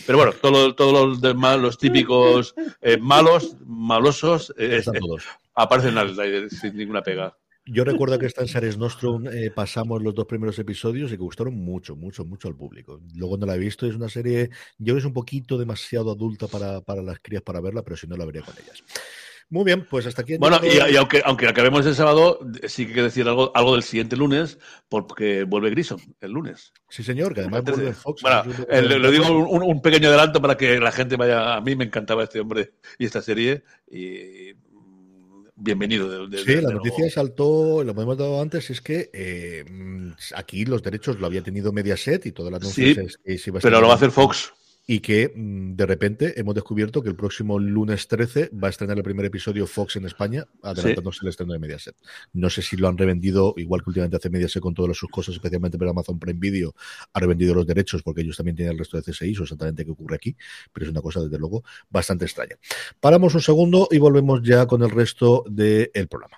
[0.05, 4.83] Pero bueno, todos todo los demás, los típicos eh, malos, malosos, eh,
[5.55, 7.35] aparecen al, sin ninguna pega.
[7.67, 11.23] Yo recuerdo que esta en Series Nostrum eh, pasamos los dos primeros episodios y que
[11.23, 13.01] gustaron mucho, mucho, mucho al público.
[13.15, 16.11] Luego no la he visto, es una serie, yo creo que es un poquito demasiado
[16.11, 18.83] adulta para, para las crías para verla, pero si no la vería con ellas.
[19.49, 20.35] Muy bien, pues hasta aquí.
[20.37, 23.73] Bueno, y, y, aunque, aunque acabemos el sábado, sí que hay que decir algo, algo
[23.75, 24.59] del siguiente lunes,
[24.89, 26.73] porque vuelve Grison el lunes.
[26.89, 28.21] Sí, señor, que además vuelve Fox.
[28.23, 31.55] Bueno, eh, le, le, digo un, un, pequeño adelanto para que la gente vaya.
[31.55, 33.63] A mí me encantaba este hombre y esta serie.
[33.89, 34.53] Y
[35.57, 36.09] bienvenido.
[36.09, 37.13] De, de, sí, de, la noticia nuevo.
[37.13, 39.65] saltó, lo hemos dado antes, es que eh,
[40.35, 43.59] aquí los derechos lo había tenido Mediaset y todas las sí, es que se iba
[43.59, 44.53] a pero lo va a hacer Fox
[44.89, 48.97] y que mm, de repente hemos descubierto que el próximo lunes 13 va a estrenar
[48.97, 51.25] el primer episodio Fox en España, adelantándose sí.
[51.25, 51.95] el estreno de Mediaset.
[52.31, 55.35] No sé si lo han revendido, igual que últimamente hace Mediaset con todas sus cosas,
[55.35, 56.73] especialmente para Amazon Prime Video,
[57.11, 59.91] ha revendido los derechos porque ellos también tienen el resto de CSI, o exactamente qué
[59.91, 60.37] ocurre aquí,
[60.71, 62.55] pero es una cosa, desde luego, bastante extraña.
[63.01, 66.37] Paramos un segundo y volvemos ya con el resto del de programa.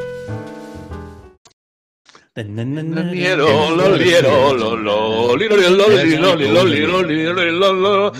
[2.33, 7.23] Loliero, loliero, lo, lo, li, lo, li, lo, li, lo, li, lo, li, lo, li,
[7.25, 8.11] lo, li, lo, lo.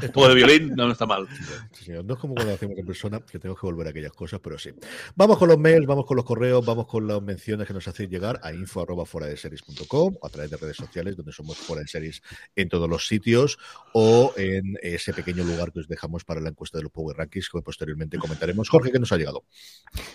[0.00, 1.26] Esto de violín no está mal.
[1.72, 2.04] Sí, señor.
[2.04, 4.58] No es como cuando hacemos en persona, que tengo que volver a aquellas cosas, pero
[4.58, 4.70] sí.
[5.14, 8.08] Vamos con los mails, vamos con los correos, vamos con las menciones que nos hacéis
[8.10, 11.82] llegar a info arroba fuera de series.com, a través de redes sociales, donde somos fuera
[11.82, 12.22] de series
[12.56, 13.58] en todos los sitios,
[13.92, 17.48] o en ese pequeño lugar que os dejamos para la encuesta de los Power Rankings,
[17.48, 18.68] que posteriormente comentaremos.
[18.68, 19.44] Jorge, ¿qué nos ha llegado?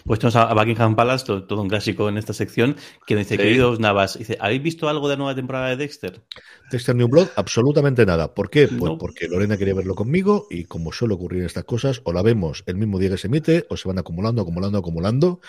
[0.05, 3.37] Pues tenemos a Buckingham Palace, todo, todo un clásico en esta sección, que dice, Sí.
[3.37, 6.21] queridos Navas, dice, ¿habéis visto algo de la nueva temporada de Dexter?
[6.71, 8.33] Dexter New Blood, absolutamente nada.
[8.33, 8.67] ¿Por qué?
[8.67, 8.97] Pues No.
[8.97, 12.99] porque Quería verlo conmigo y como suele ocurrir estas cosas, o la vemos el mismo
[12.99, 15.39] día que se emite o se van acumulando, acumulando, acumulando.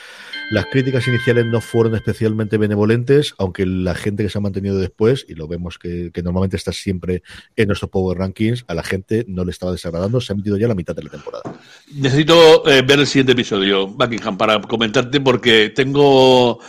[0.50, 5.24] Las críticas iniciales no fueron especialmente benevolentes, aunque la gente que se ha mantenido después,
[5.28, 7.22] y lo vemos que, normalmente está siempre
[7.56, 10.68] en nuestros Power Rankings, a la gente no le estaba desagradando, se ha emitido ya
[10.68, 11.58] la mitad de la temporada.
[11.94, 16.60] Necesito eh, ver el siguiente episodio, Buckingham, para comentarte porque tengo.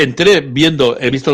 [0.00, 1.30] Entré viendo, he visto,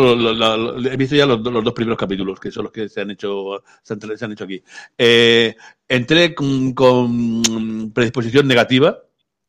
[0.91, 3.93] he visto ya los, dos primeros capítulos, que son los que se han hecho, se
[3.93, 4.61] han, hecho aquí.
[4.97, 5.55] Eh,
[5.87, 9.03] entré con, con predisposición negativa,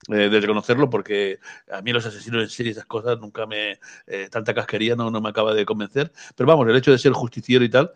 [0.09, 3.81] eh, de reconocerlo, porque a mí los asesinos en serie y esas cosas nunca me.
[4.07, 6.13] eh, tanta casquería no, no me acaba de convencer.
[6.37, 7.91] Pero vamos, el hecho de ser justiciero y tal.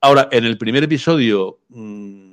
[0.00, 1.60] Ahora, en el primer episodio.
[1.68, 2.23] mm,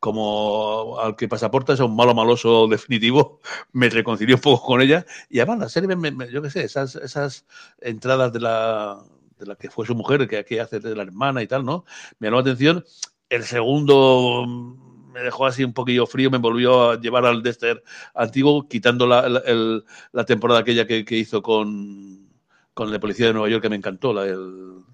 [0.00, 3.40] como al que pasaporta es un malo maloso definitivo,
[3.72, 5.04] me reconcilié un poco con ella.
[5.28, 7.46] Y además la serie, me- yo qué sé, esas, esas
[7.80, 9.02] entradas de la,
[9.38, 11.84] de la que fue su mujer, que aquí hace de la hermana y tal, ¿no?
[12.18, 12.84] Me llamó la atención.
[13.28, 17.82] El segundo mm, me dejó así un poquillo frío, me volvió a llevar al Dexter
[18.14, 22.28] antiguo, quitando la, la- el- la temporada aquella que, que hizo con,
[22.74, 24.84] con de Policía de Nueva York, que me encantó, la, el-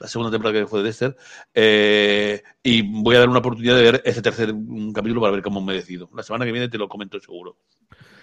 [0.00, 1.16] la segunda temporada que fue de Dexter.
[1.54, 4.54] Eh, y voy a dar una oportunidad de ver ese tercer
[4.94, 6.08] capítulo para ver cómo me decido.
[6.14, 7.56] La semana que viene te lo comento seguro.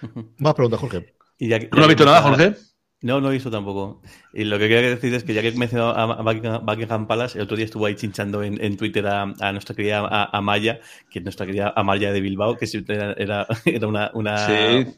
[0.38, 1.14] Más preguntas, Jorge.
[1.38, 2.54] Y ya que- ¿Tú no has visto nada, Jorge?
[3.02, 4.00] No, no he visto tampoco.
[4.32, 6.22] Y lo que quería decir es que ya que he mencionado a
[6.62, 10.00] Buckingham, Palace, el otro día estuvo ahí chinchando en, en Twitter a, a nuestra querida
[10.00, 14.10] a- Amaya, que es nuestra querida Amaya de Bilbao, que era, era una...
[14.14, 14.94] una Sí.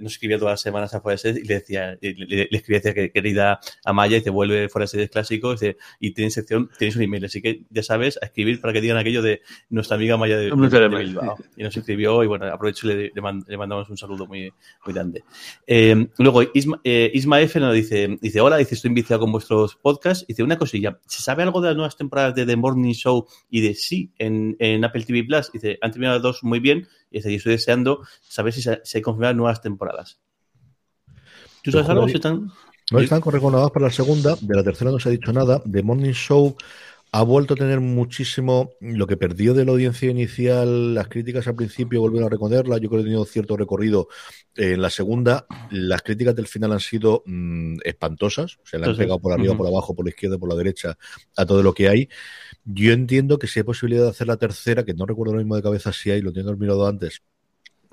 [0.00, 2.48] Nos escribía todas las semanas a Fuera de Series y le decía, y le, le-
[2.50, 6.12] le escribía, decía que querida Amaya, y te vuelve Fuera de Series clásico, dice, y
[6.12, 9.22] tienes sección, tienes un email, así que ya sabes, a escribir para que digan aquello
[9.22, 11.00] de nuestra amiga Amaya de, No de te llames.
[11.08, 11.36] Bilbao.
[11.56, 14.52] Y nos escribió, y bueno, aprovecho y le, le mand- le mandamos un saludo muy,
[14.84, 15.24] muy grande.
[15.66, 19.76] Eh, luego, Isma, eh, Isma F nos dice, dice, hola, dice, estoy viciado con vuestros
[19.76, 20.26] podcasts.
[20.26, 23.60] Dice, una cosilla, ¿se sabe algo de las nuevas temporadas de The Morning Show y
[23.60, 25.50] de Sí en, en Apple TV Plus?
[25.52, 26.86] Dice, han terminado dos muy bien.
[27.10, 30.20] Y estoy deseando saber si se, confirman nuevas temporadas.
[31.62, 32.06] ¿Tú sabes algo?
[32.08, 32.50] Si están-
[32.92, 35.62] No están recordadas para la segunda, de la tercera no se ha dicho nada.
[35.70, 36.56] The Morning Show
[37.12, 41.56] ha vuelto a tener muchísimo lo que perdió de la audiencia inicial, las críticas al
[41.56, 44.08] principio volvieron a reconocerla, yo creo que ha tenido cierto recorrido
[44.54, 49.04] en la segunda, las críticas del final han sido mm, espantosas, se le han Entonces,
[49.04, 50.96] pegado por arriba, por abajo, por la izquierda, por la derecha,
[51.36, 52.08] a todo lo que hay.
[52.64, 55.56] Yo entiendo que si hay posibilidad de hacer la tercera, que no recuerdo ahora mismo
[55.56, 57.22] de cabeza si hay, lo tengo mirado antes,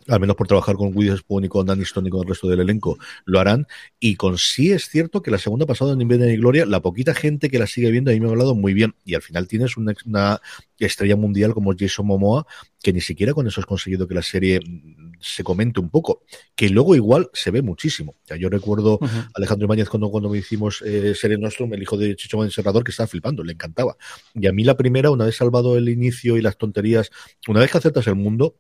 [0.08, 2.60] al menos por trabajar con Woody Spoon y con Aniston y con el resto del
[2.60, 3.68] elenco, lo harán.
[4.00, 6.82] Y con sí es cierto que la segunda ha pasado en Invidia y Gloria, la
[6.82, 8.96] poquita gente que la sigue viendo a mí me ha hablado muy bien.
[9.06, 10.42] Y al final tienes una, una
[10.80, 12.46] estrella mundial como Jason Momoa,
[12.82, 16.24] que ni siquiera con eso has conseguido que la serie mm, se comente un poco,
[16.56, 18.16] que luego igual se ve muchísimo.
[18.24, 21.98] O sea, yo recuerdo a Alejandro Ibáñez cuando, cuando hicimos eh, Serie Nostrum, el hijo
[21.98, 23.98] de Chicho Encerrador, que estaba flipando, le encantaba.
[24.34, 27.10] Y a mí la primera, una vez salvado el inicio y las tonterías,
[27.48, 28.56] una vez que aceptas el mundo,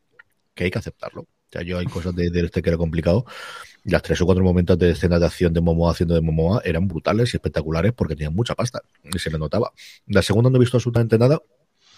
[0.53, 1.27] que hay que aceptarlo.
[1.55, 3.25] O yo hay cosas de, este que era complicado.
[3.83, 6.87] Las tres o cuatro momentos de escena de acción de Momoa haciendo de Momoa eran
[6.87, 8.81] brutales y espectaculares porque tenían mucha pasta.
[9.03, 9.71] Y se le notaba.
[10.07, 11.41] La segunda no he visto absolutamente nada.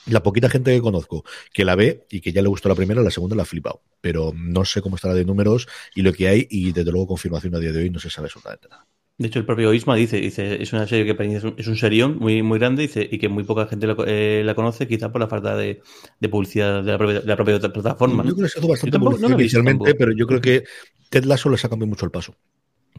[0.06, 3.02] La poquita gente que conozco que la ve y que ya le gustó la primera,
[3.02, 3.82] la segunda la ha flipado.
[4.02, 7.56] Pero no sé cómo estará de números y lo que hay, y desde luego confirmación
[7.56, 8.88] a día de hoy no se sabe absolutamente nada.
[9.20, 11.53] De hecho, el propio Isma dice, dice es una serie que para mí es un,
[11.57, 14.55] es un serión muy, muy grande dice, y que muy poca gente la, eh, la
[14.55, 15.82] conoce, quizá por la falta de,
[16.22, 18.24] de publicidad de la propia, de la propia plataforma.
[18.24, 20.63] Yo creo que se hizo bastante no inicialmente, pero yo creo que
[21.09, 22.34] Ted Lasso les ha cambiado mucho el paso.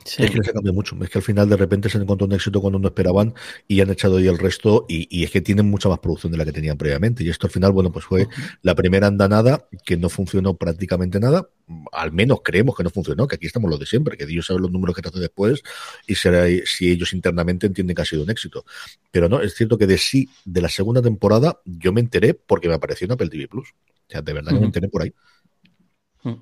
[0.04, 0.96] Es que les ha cambiado mucho.
[1.02, 3.34] Es que al final de repente se encontró un éxito cuando no esperaban
[3.68, 6.44] y han echado ahí el resto y, es que tienen mucha más producción de la
[6.44, 7.24] que tenían previamente.
[7.24, 8.28] Y esto al final, bueno, pues fue
[8.62, 11.48] la primera andanada que no funcionó prácticamente nada.
[11.92, 14.60] Al menos creemos que no funcionó, que aquí estamos los de siempre, que Dios sabe
[14.60, 15.62] los números que te hace después
[16.06, 18.64] y será, si ellos internamente entienden que ha sido un éxito.
[19.10, 22.68] Pero no, es cierto que de sí, de la segunda temporada, yo me enteré porque
[22.68, 23.68] me apareció en Apple TV Plus.
[23.68, 25.12] O sea, de verdad que me enteré por ahí.
[26.22, 26.32] Mm.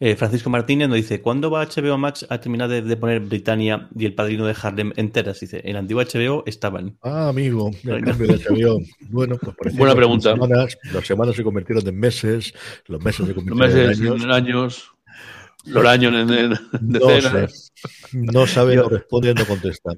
[0.00, 4.04] Eh, Francisco Martínez nos dice, ¿cuándo va HBO Max a terminar de, poner Britannia y
[4.04, 5.40] el padrino de Harlem enteras?
[5.40, 6.98] Dice, en antiguo HBO estaban.
[7.02, 8.78] Ah, amigo, el cambio de HBO.
[9.08, 10.34] Bueno, pues Buena pregunta.
[10.36, 12.52] Las semanas, se convirtieron en meses,
[12.86, 14.92] los meses se convirtieron en años.
[15.64, 17.08] Los años en, en, no
[18.46, 19.92] sabe, no responde, no contesta.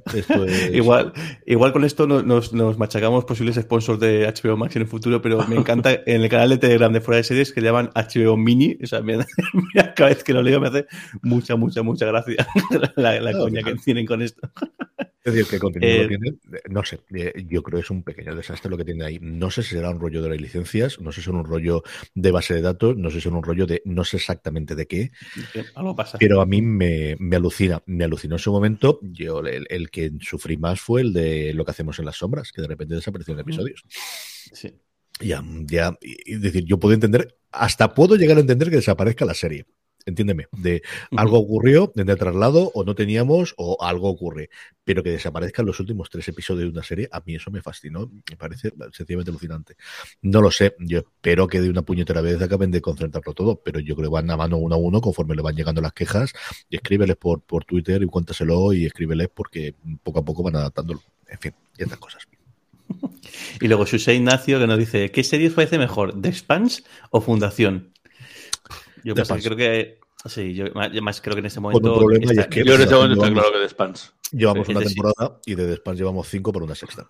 [0.73, 1.13] igual,
[1.47, 5.47] igual con esto nos, nos, machacamos posibles sponsors de HBO Max en el futuro, pero
[5.47, 8.37] me encanta en el canal de Telegram de Fuera de Series que le llaman HBO
[8.37, 8.79] Mini.
[8.83, 9.03] O sea,
[9.97, 10.87] cada vez que lo leo me hace
[11.23, 12.47] mucha, mucha, mucha gracia
[12.97, 14.49] la, coña que tienen con esto.
[15.25, 16.35] Es decir, que contenido eh, tiene,
[16.69, 19.19] no sé, eh, yo creo que es un pequeño desastre lo que tiene ahí.
[19.23, 21.83] No sé si será un rollo de las licencias, no sé si es un rollo
[22.15, 24.87] de base de datos, no sé si es un rollo de no sé exactamente de
[24.87, 25.13] qué,
[25.77, 26.19] algo pasa.
[26.19, 29.01] pero a mí me, me alucina, me alucinó en su momento.
[29.03, 32.63] Yo el, que sufrí más fue el de lo que hacemos en las sombras, que
[32.63, 33.83] de repente desaparecieron episodios.
[33.89, 34.75] Sí.
[35.21, 39.35] Ya, ya, es decir, yo puedo entender, hasta puedo llegar a entender que desaparezca la
[39.35, 39.67] serie
[40.07, 40.83] entiéndeme, de
[41.17, 44.51] algo ocurrió en el traslado o no teníamos o algo ocurre,
[44.85, 48.11] pero que desaparezcan los últimos tres episodios de una serie, a mí eso me fascinó,
[48.31, 49.77] me parece sencillamente alucinante.
[50.23, 53.81] No lo sé, yo espero que de una puñetera vez acaben de concentrarlo todo, pero
[53.81, 56.33] yo creo que van a mano uno a uno conforme le van llegando las quejas
[56.69, 61.03] y escríbeles por, por Twitter y cuéntaselo y escríbeles porque poco a poco van adaptándolo.
[61.29, 62.27] En fin, y estas cosas.
[63.61, 67.94] Y luego Susei Ignacio que nos dice, ¿qué serie parece mejor, The Spans o Fundación?
[69.05, 70.01] Yo creo que.
[70.27, 70.67] Sí, yo
[71.03, 71.99] más creo que en este momento.
[71.99, 74.15] Problema está, que yo en este momento está claro que The Spans.
[74.33, 77.07] Llevamos una temporada y de The Spans llevamos cinco por una sexta.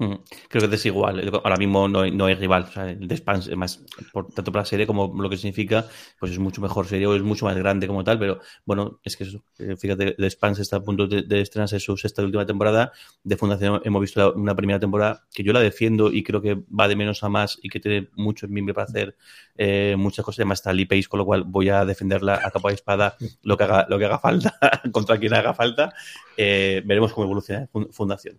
[0.00, 1.30] Creo que es desigual.
[1.44, 2.66] Ahora mismo no, hay, rival.
[2.74, 5.86] O el The Spans, más, por, tanto para la serie como lo que significa,
[6.18, 8.18] pues es mucho mejor serie o es mucho más grande como tal.
[8.18, 11.78] Pero bueno, es que eso, eh, fíjate, The Spans está a punto de, de estrenarse
[11.80, 12.92] su sexta y última temporada.
[13.22, 16.88] De Fundación hemos visto una primera temporada que yo la defiendo y creo que va
[16.88, 19.16] de menos a más y que tiene mucho en mí para hacer
[19.56, 20.38] eh, muchas cosas.
[20.38, 23.58] Además está Lee Pace, con lo cual voy a defenderla a capa de espada lo
[23.58, 24.58] que haga, lo que haga falta,
[24.92, 25.92] contra quien haga falta.
[26.38, 28.38] Eh, veremos cómo evoluciona Fundación.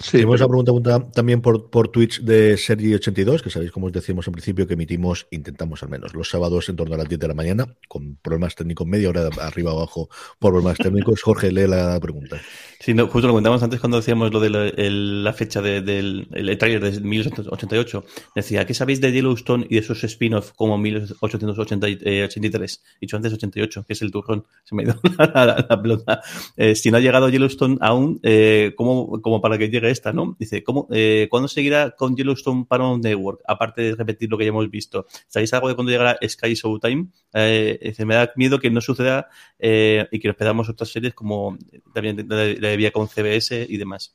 [0.00, 4.26] Sí, Tenemos una pregunta también por, por Twitch de Sergi82, que sabéis, como os decíamos
[4.26, 7.28] en principio, que emitimos, intentamos al menos, los sábados en torno a las 10 de
[7.28, 10.08] la mañana, con problemas técnicos media hora arriba abajo
[10.38, 11.22] por problemas técnicos.
[11.22, 12.40] Jorge, lee la pregunta.
[12.84, 16.82] Sí, no, justo lo comentamos antes cuando decíamos lo de la, fecha del el trailer
[16.82, 18.04] de 1888.
[18.34, 22.82] Decía, ¿qué sabéis de Yellowstone y de esos spin-off como 1883?
[23.00, 24.44] Dicho antes 88, que es el turrón.
[24.64, 26.20] Se me ha ido la, pelota.
[26.58, 30.36] Eh, si no ha llegado Yellowstone aún, eh, ¿cómo, como para que llegue esta, ¿no?
[30.38, 33.40] Dice, ¿cómo, eh, ¿cuándo seguirá con Yellowstone Paramount Network?
[33.46, 35.06] Aparte de repetir lo que ya hemos visto.
[35.26, 37.06] ¿Sabéis algo de cuándo llegará Sky Showtime?
[37.34, 39.28] Eh, me da miedo que no suceda
[39.58, 41.58] eh, y que nos pedamos otras series como
[41.92, 44.12] también la vía con CBS y demás.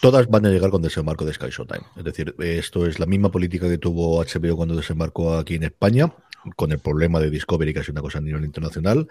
[0.00, 1.86] Todas van a llegar con desembarco de Sky Showtime.
[1.96, 6.12] Es decir, esto es la misma política que tuvo HBO cuando desembarcó aquí en España
[6.56, 9.08] con el problema de Discovery, que es una cosa a nivel internacional.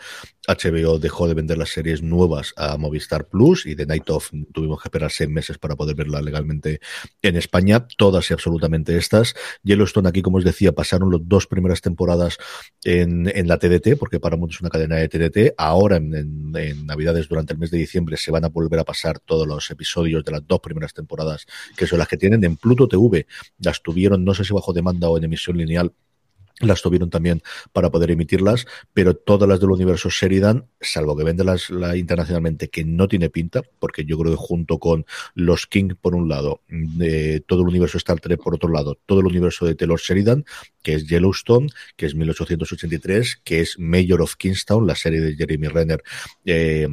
[0.47, 4.81] HBO dejó de vender las series nuevas a Movistar Plus y de Night Of tuvimos
[4.81, 6.79] que esperar seis meses para poder verla legalmente
[7.21, 7.87] en España.
[7.97, 9.35] Todas y absolutamente estas.
[9.63, 12.37] Yellowstone aquí, como os decía, pasaron las dos primeras temporadas
[12.83, 15.53] en, en la TDT, porque Paramount es una cadena de TDT.
[15.57, 16.13] Ahora, en,
[16.55, 19.69] en, Navidades, durante el mes de diciembre, se van a volver a pasar todos los
[19.71, 23.25] episodios de las dos primeras temporadas, que son las que tienen en Pluto TV.
[23.59, 25.93] Las tuvieron, no sé si bajo demanda o en emisión lineal,
[26.59, 27.41] las tuvieron también
[27.71, 32.69] para poder emitirlas, pero todas las del universo Sheridan, salvo que vende las, la internacionalmente,
[32.69, 36.61] que no tiene pinta, porque yo creo que junto con los King por un lado,
[36.69, 40.45] de todo el universo Star Trek por otro lado, todo el universo de Taylor Sheridan,
[40.81, 45.67] que es Yellowstone, que es 1883, que es Mayor of Kingstown, la serie de Jeremy
[45.67, 46.03] Renner,
[46.45, 46.87] eh,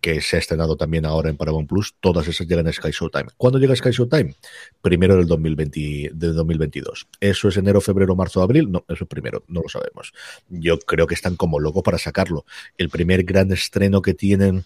[0.00, 3.30] que se ha estrenado también ahora en Paramount Plus, todas esas llegan a Sky Showtime.
[3.36, 4.34] ¿Cuándo llega Sky Showtime?
[4.82, 7.08] Primero del, 2020, del 2022.
[7.20, 8.70] ¿Eso es enero, febrero, marzo, abril?
[8.70, 10.12] No, eso es primero, no lo sabemos.
[10.48, 12.44] Yo creo que están como locos para sacarlo.
[12.76, 14.64] El primer gran estreno que tienen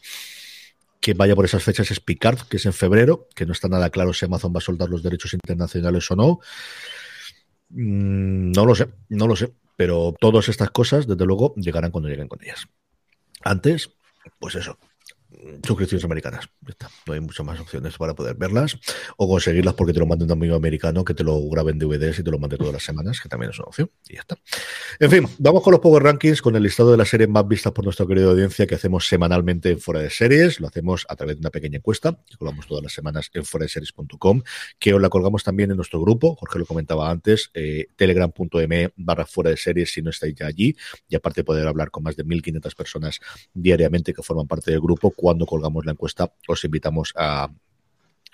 [1.01, 3.91] que vaya por esas fechas es Picard, que es en febrero, que no está nada
[3.91, 6.41] claro si Amazon va a soltar los derechos internacionales o no.
[7.69, 12.09] Mm, no lo sé, no lo sé, pero todas estas cosas, desde luego, llegarán cuando
[12.09, 12.69] lleguen con ellas.
[13.43, 13.91] Antes,
[14.39, 14.79] pues eso,
[15.67, 16.49] suscripciones americanas.
[17.07, 18.79] No hay muchas más opciones para poder verlas
[19.17, 22.19] o conseguirlas porque te lo manden un amigo americano que te lo grabe en DVDs
[22.19, 23.91] y te lo mande todas las semanas, que también es una opción.
[24.09, 24.37] Y ya está.
[24.99, 27.73] En fin, vamos con los Power Rankings, con el listado de las series más vistas
[27.73, 30.61] por nuestra querida audiencia que hacemos semanalmente en Fuera de Series.
[30.61, 33.65] Lo hacemos a través de una pequeña encuesta que colgamos todas las semanas en fuera
[33.65, 34.43] de series.com,
[34.79, 36.37] que os la colgamos también en nuestro grupo.
[36.37, 40.77] Jorge lo comentaba antes, eh, telegram.me barra fuera de series si no estáis ya allí.
[41.09, 43.21] Y aparte de poder hablar con más de 1.500 personas
[43.53, 47.49] diariamente que forman parte del grupo cuando colgamos la encuesta, os invitamos a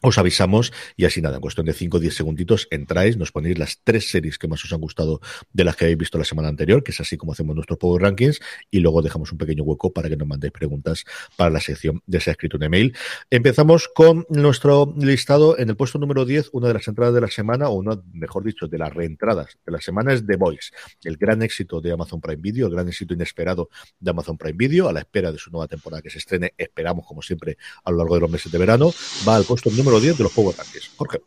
[0.03, 3.59] os avisamos y así nada, en cuestión de 5 o 10 segunditos entráis, nos ponéis
[3.59, 5.21] las tres series que más os han gustado
[5.53, 8.03] de las que habéis visto la semana anterior, que es así como hacemos nuestros Power
[8.03, 8.41] Rankings,
[8.71, 11.05] y luego dejamos un pequeño hueco para que nos mandéis preguntas
[11.37, 12.97] para la sección de Se ha escrito un email.
[13.31, 17.29] Empezamos con nuestro listado en el puesto número 10, una de las entradas de la
[17.29, 20.71] semana, o una, mejor dicho, de las reentradas de la semana es The Voice,
[21.05, 24.89] el gran éxito de Amazon Prime Video, el gran éxito inesperado de Amazon Prime Video,
[24.89, 27.99] a la espera de su nueva temporada que se estrene, esperamos como siempre a lo
[27.99, 28.93] largo de los meses de verano,
[29.27, 30.91] va al puesto número 10 de los Power Rankings.
[30.97, 31.21] Jorge.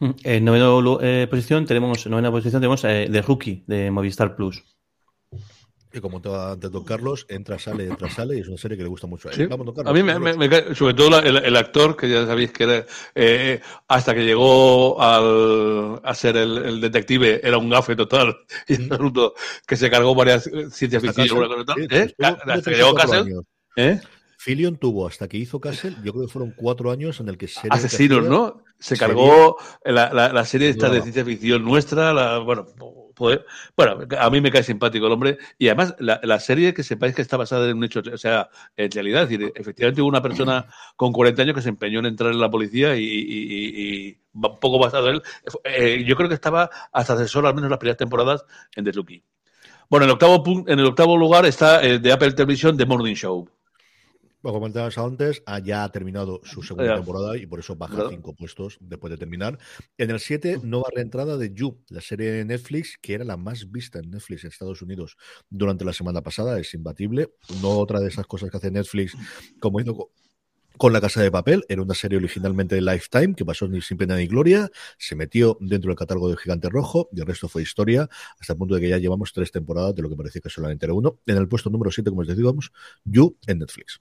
[0.00, 4.62] Mm, en novena eh, posición tenemos, novena posición tenemos eh, The Rookie de Movistar Plus.
[5.92, 8.84] Y como te antes Don Carlos, entra, sale, entra, sale, y es una serie que
[8.84, 9.36] le gusta mucho a él.
[9.38, 9.46] Sí.
[9.46, 9.90] Vamos, don Carlos.
[9.90, 12.52] A mí me, me- me cae, sobre todo la- el, el actor, que ya sabéis
[12.52, 17.96] que era, eh, hasta que llegó al, a ser el, el detective, era un gafe
[17.96, 18.36] total,
[18.68, 19.34] y absoluto,
[19.66, 21.42] que se cargó varias eh, ciencia Hasta ficción.
[21.90, 22.14] ¿eh?
[22.20, 23.44] Hasta que llegó.
[23.76, 24.00] ¿eh?
[24.42, 27.46] Fillion tuvo hasta que hizo Castle, yo creo que fueron cuatro años en el que
[27.74, 28.64] Asesinos, ¿no?
[28.78, 32.64] Se cargó la, la, la serie esta de ciencia ficción nuestra, la, bueno,
[33.14, 33.40] pues,
[33.76, 37.14] bueno, a mí me cae simpático el hombre, y además la, la serie que sepáis
[37.14, 40.22] que está basada en un hecho, o sea, en realidad, es decir, efectivamente hubo una
[40.22, 40.66] persona
[40.96, 44.18] con 40 años que se empeñó en entrar en la policía y, y- y- y
[44.32, 45.22] un poco basado en él,
[45.64, 48.42] eh, yo creo que estaba hasta asesor al menos las primeras temporadas
[48.74, 49.22] en The Rookie.
[49.90, 53.14] Bueno, en el octavo, en el octavo lugar está eh, de Apple Television The Morning
[53.14, 53.46] Show.
[54.42, 58.78] Como comentabas antes, ya ha terminado su segunda temporada y por eso baja cinco puestos
[58.80, 59.58] después de terminar.
[59.98, 63.70] En el 7, nueva reentrada de You, la serie de Netflix, que era la más
[63.70, 65.16] vista en Netflix en Estados Unidos
[65.50, 66.58] durante la semana pasada.
[66.58, 67.34] Es imbatible.
[67.60, 69.14] No otra de esas cosas que hace Netflix,
[69.60, 70.12] como hizo co-
[70.78, 71.62] con La Casa de Papel.
[71.68, 74.70] Era una serie originalmente de Lifetime que pasó ni sin pena ni gloria.
[74.96, 78.58] Se metió dentro del catálogo de Gigante Rojo y el resto fue historia, hasta el
[78.58, 81.20] punto de que ya llevamos tres temporadas de lo que parecía que solamente era uno.
[81.26, 82.72] En el puesto número 7, como os decíamos,
[83.04, 84.00] You en Netflix.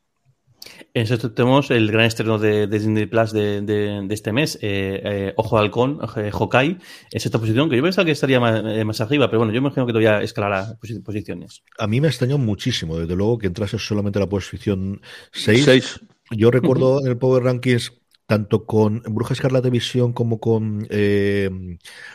[0.93, 4.55] En sexto tenemos el gran estreno de, de Disney Plus de, de- de este mes,
[4.61, 6.77] eh, eh, Ojo de Halcón, eh, Hawkeye,
[7.11, 9.61] en sexta posición, que yo pensaba que estaría más, eh, más arriba, pero bueno, yo
[9.61, 11.63] me imagino que todavía escalará posi- posiciones.
[11.77, 15.01] A mí me ha extrañado muchísimo, desde luego, que entrase solamente a la posición
[15.31, 15.63] 6.
[15.65, 15.99] Seis.
[16.31, 17.91] Yo recuerdo en el Power Rankings,
[18.29, 21.49] tanto con Bruja Escarlata Visión como con, eh,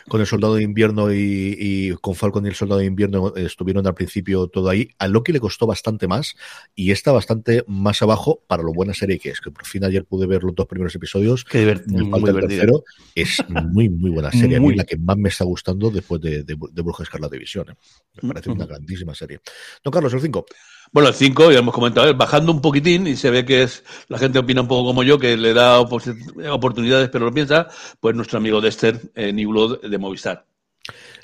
[0.07, 3.85] con el Soldado de Invierno y, y con Falcon y el Soldado de Invierno estuvieron
[3.85, 4.87] al principio todo ahí.
[4.97, 6.35] A Loki le costó bastante más
[6.73, 10.05] y está bastante más abajo para lo buena serie que es, que por fin ayer
[10.05, 11.43] pude ver los dos primeros episodios.
[11.43, 12.59] Qué divert- Me muy falta el divertido.
[12.61, 12.83] tercero.
[13.13, 14.55] Es muy, muy buena serie.
[14.55, 14.75] A mí Muy.
[14.77, 17.69] la que más me está gustando después de, de, de Bruja Escarlata Visión.
[17.71, 17.73] ¿eh?
[18.21, 18.69] Me parece una Ujú.
[18.73, 19.41] grandísima serie.
[19.83, 20.45] Don Carlos, el 5.
[20.91, 24.17] Bueno, el 5, ya hemos comentado, bajando un poquitín y se ve que es la
[24.17, 27.67] gente opina un poco como yo, que le da oportunidades, pero lo piensa,
[27.99, 30.45] pues nuestro amigo Dexter, eh, New Blood de Movistar.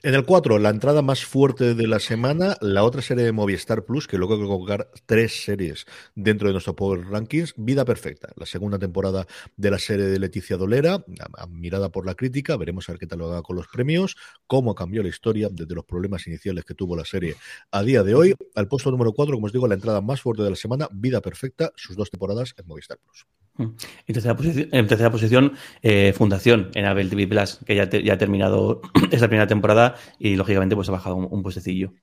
[0.03, 3.85] En el 4, la entrada más fuerte de la semana, la otra serie de Movistar
[3.85, 5.85] Plus, que luego hay que colocar tres series
[6.15, 9.27] dentro de nuestro Power Rankings, Vida Perfecta, la segunda temporada
[9.57, 12.99] de la serie de Leticia Dolera, a- a- mirada por la crítica, veremos a ver
[12.99, 14.15] qué tal lo haga con los premios,
[14.47, 17.35] cómo cambió la historia desde los problemas iniciales que tuvo la serie
[17.69, 18.33] a día de hoy.
[18.55, 21.21] Al puesto número 4, como os digo, la entrada más fuerte de la semana, Vida
[21.21, 23.27] Perfecta, sus dos temporadas en Movistar Plus.
[23.61, 28.03] En tercera posición, en tercera posición eh, Fundación en Apple TV Plus, que ya, te-
[28.03, 28.81] ya ha terminado
[29.11, 31.93] esta primera temporada y lógicamente pues ha bajado un, puestecillo.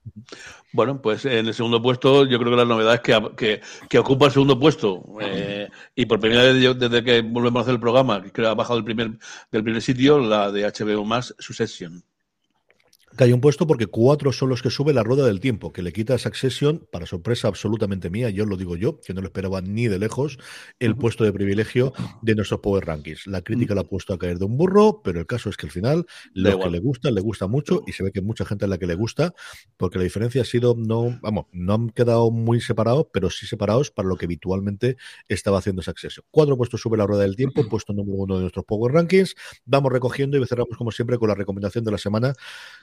[0.73, 4.27] Bueno, pues en el segundo puesto, yo creo que la novedad es que, que, ocupa
[4.27, 5.03] el segundo puesto.
[5.21, 8.53] eh, y por primera vez desde que volvemos a hacer el programa, creo que ha
[8.53, 9.17] bajado del primer,
[9.51, 12.03] del primer sitio, la de HBO más, Succession.
[13.15, 15.91] Cae un puesto porque cuatro son los que sube la rueda del tiempo, que le
[15.91, 19.61] quita a Succession, para sorpresa absolutamente mía, yo lo digo yo, que no lo esperaba
[19.61, 20.37] ni de lejos,
[20.79, 21.91] el puesto de privilegio
[22.21, 23.27] de nuestros Power Rankings.
[23.27, 25.65] La crítica la ha puesto a caer de un burro, pero el caso es que
[25.65, 28.65] al final, lo que le gusta, le gusta mucho, y se ve que mucha gente
[28.65, 29.33] a la que le gusta,
[29.75, 33.91] porque la diferencia ha sido, no, vamos, no han quedado muy separados, pero sí separados
[33.91, 34.97] para lo que habitualmente
[35.27, 36.25] estaba haciendo Succession.
[36.31, 39.35] Cuatro puestos sube la rueda del tiempo, puesto número uno de nuestros Power Rankings.
[39.65, 42.33] Vamos recogiendo y cerramos como siempre con la recomendación de la semana.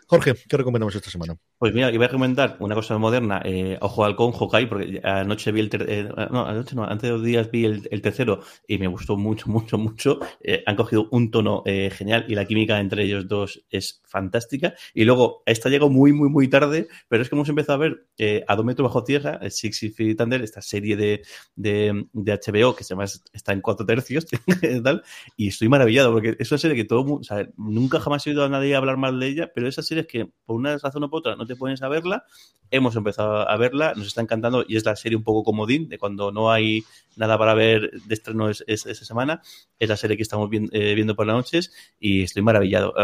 [0.08, 1.36] Jorge, ¿qué recomendamos esta semana?
[1.58, 5.50] Pues mira, voy a recomendar una cosa moderna, eh, Ojo de Halcón, Hawkeye, porque anoche
[5.50, 8.86] vi el eh, no, anoche no, antes de dos días vi el, tercero y me
[8.86, 10.20] gustó mucho, mucho, mucho.
[10.40, 14.74] Eh, han cogido un tono eh, genial y la química entre ellos dos es fantástica.
[14.94, 18.06] Y luego, esta llegó muy, muy, muy tarde, pero es que hemos empezado a ver
[18.46, 21.22] a dos metros bajo tierra, Six Feet Under, esta serie de,
[21.56, 24.26] de, de, HBO que se llama, está en cuatro tercios,
[24.84, 25.02] tal,
[25.36, 28.44] y estoy maravillado porque es una serie que todo o sea, nunca jamás he oído
[28.44, 31.10] a nadie hablar mal de ella, pero esa serie es que por una razón o
[31.10, 32.24] por otra no te pones a verla.
[32.70, 35.98] Hemos empezado a verla, nos está encantando y es la serie un poco comodín de
[35.98, 36.84] cuando no hay
[37.14, 39.42] nada para ver de estreno es, esa semana.
[39.78, 42.94] Es la serie que estamos eh, viendo por las noches y estoy maravillado.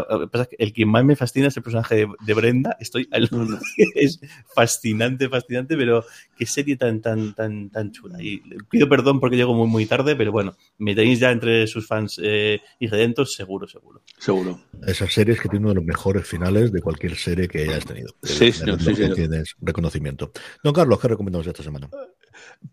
[0.59, 2.77] El que más me fascina es el personaje de, Brenda.
[2.81, 3.09] Estoy
[3.95, 4.21] es
[4.55, 6.05] fascinante, fascinante, pero
[6.37, 8.23] qué serie tan, tan, tan, tan chula.
[8.23, 11.87] Y pido perdón porque llego muy, muy tarde, pero bueno, me tenéis ya entre sus
[11.87, 14.03] fans eh, y redentos, seguro, seguro.
[14.19, 14.61] Seguro.
[14.87, 18.15] Esas series que tienen uno de los mejores finales de cualquier serie que hayas tenido.
[18.23, 20.33] Sí, sí, sí, Tienes reconocimiento.
[20.63, 21.89] Don Carlos, ¿qué recomendamos esta semana?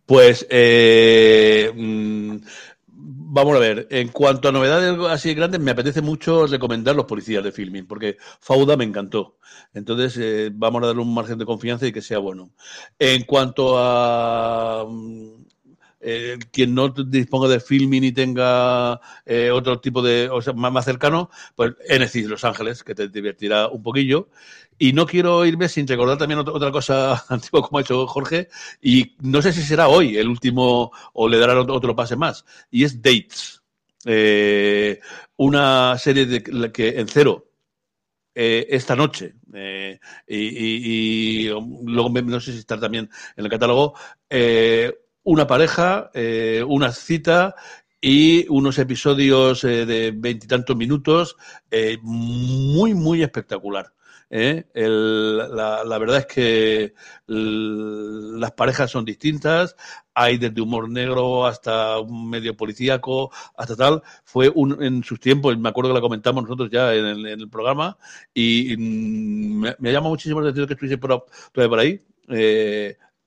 [0.06, 2.38] Pues, eh, mm,
[3.02, 7.44] vamos a ver, en cuanto a novedades así grandes, me apetece mucho recomendar los policías
[7.44, 9.38] de filming, porque Fauda me encantó.
[9.74, 12.52] Entonces, eh, vamos a darle un margen de confianza y que sea bueno.
[12.98, 15.46] En cuanto a mm,
[16.02, 20.86] eh, quien no disponga de filming y tenga eh, otro tipo de, o sea, más,
[20.86, 24.30] cercano, pues NC Los Ángeles, que te divertirá un poquillo.
[24.80, 28.50] Y no quiero irme sin recordar también otra, cosa antigua como ha hecho Jorge,
[28.82, 32.84] y no sé si será hoy el último o le dará otro, pase más, y
[32.84, 33.62] es Dates.
[34.06, 35.00] Eh,
[35.38, 37.46] una serie de, que en cero
[38.34, 39.36] esta noche.
[40.26, 43.96] y, luego no sé si está también en el catálogo
[45.30, 47.56] una pareja, eh, una cita
[48.02, 51.36] y unos episodios eh, de veintitantos minutos
[51.70, 53.94] eh, muy, muy espectacular.
[54.30, 56.94] La, la, verdad es que
[57.28, 59.76] las parejas son distintas,
[60.14, 64.04] hay desde humor negro hasta un medio policíaco, hasta tal.
[64.24, 67.98] Fue un, en sus tiempos, me acuerdo que la comentamos nosotros ya en el, programa,
[68.34, 72.02] y, me, me, llama muchísimo la atención que estuviese por, por ahí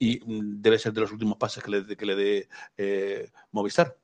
[0.03, 3.97] y mm, debe ser de los últimos pases que le, que le dé eh, Movistar.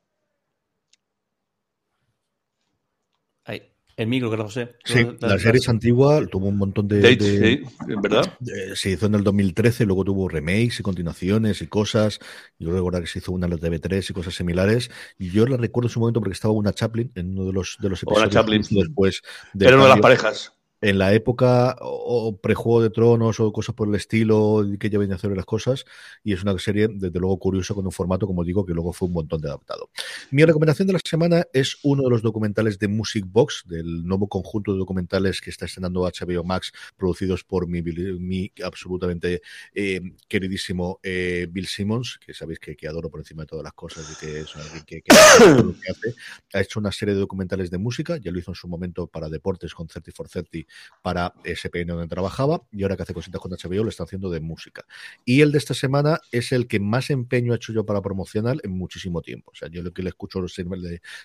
[3.99, 4.77] El micro, creo, José.
[4.85, 7.03] Sí, la, serie es antigua, tuvo un montón de.
[7.19, 7.63] sí,
[8.01, 8.33] ¿verdad?
[8.75, 12.21] se hizo en el 2013, luego tuvo remakes y continuaciones y cosas.
[12.61, 14.89] Yo recuerdo que se hizo una en la TV3 y cosas similares.
[15.19, 17.77] Y yo la recuerdo en su momento porque estaba una Chaplin en uno de los,
[17.81, 18.27] de los episodios.
[18.27, 18.63] Una Chaplin.
[18.71, 19.23] Después
[19.53, 23.75] de Pero no de las parejas en la época o, pre-Juego de Tronos o cosas
[23.75, 25.85] por el estilo que ya venía a hacer las cosas
[26.23, 29.09] y es una serie desde luego curiosa con un formato como digo que luego fue
[29.09, 29.91] un montón de adaptado.
[30.31, 34.29] Mi recomendación de la semana es uno de los documentales de Music Box del nuevo
[34.29, 39.43] conjunto de documentales que está estrenando HBO Max producidos por mi, mi absolutamente
[39.75, 44.11] eh, queridísimo eh, Bill Simmons que sabéis que, adoro por encima de todas las cosas
[44.13, 46.15] y que es alguien que, que, hace.
[46.55, 49.29] Ha hecho una serie de documentales de música, ya lo hizo en su momento para
[49.29, 50.68] deportes con 30 for 30
[51.03, 54.41] para SPN donde trabajaba y ahora que hace cositas con HBO lo está haciendo de
[54.41, 54.85] música.
[55.25, 58.59] Y el de esta semana es el que más empeño ha hecho yo para promocionar
[58.63, 59.53] en muchísimo tiempo.
[59.53, 60.41] O sea, yo lo que le escucho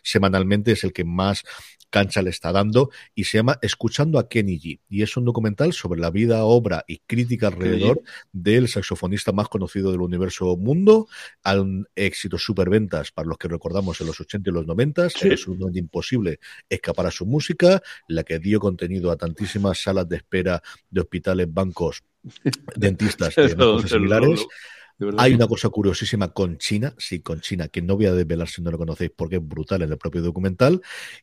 [0.03, 1.43] semanalmente es el que más
[1.89, 4.79] cancha le está dando y se llama Escuchando a Kenny G.
[4.89, 9.91] Y es un documental sobre la vida, obra y crítica alrededor del saxofonista más conocido
[9.91, 11.07] del universo mundo,
[11.43, 15.77] al éxito superventas para los que recordamos en los 80 y los 90, es un
[15.77, 16.39] imposible
[16.69, 21.51] escapar a su música, la que dio contenido a tantísimas salas de espera de hospitales,
[21.51, 22.03] bancos,
[22.75, 23.55] dentistas y
[25.17, 28.61] Hay una cosa curiosísima con China, sí, con China, que no voy a desvelar si
[28.61, 30.81] no lo conocéis porque es brutal en el propio documental.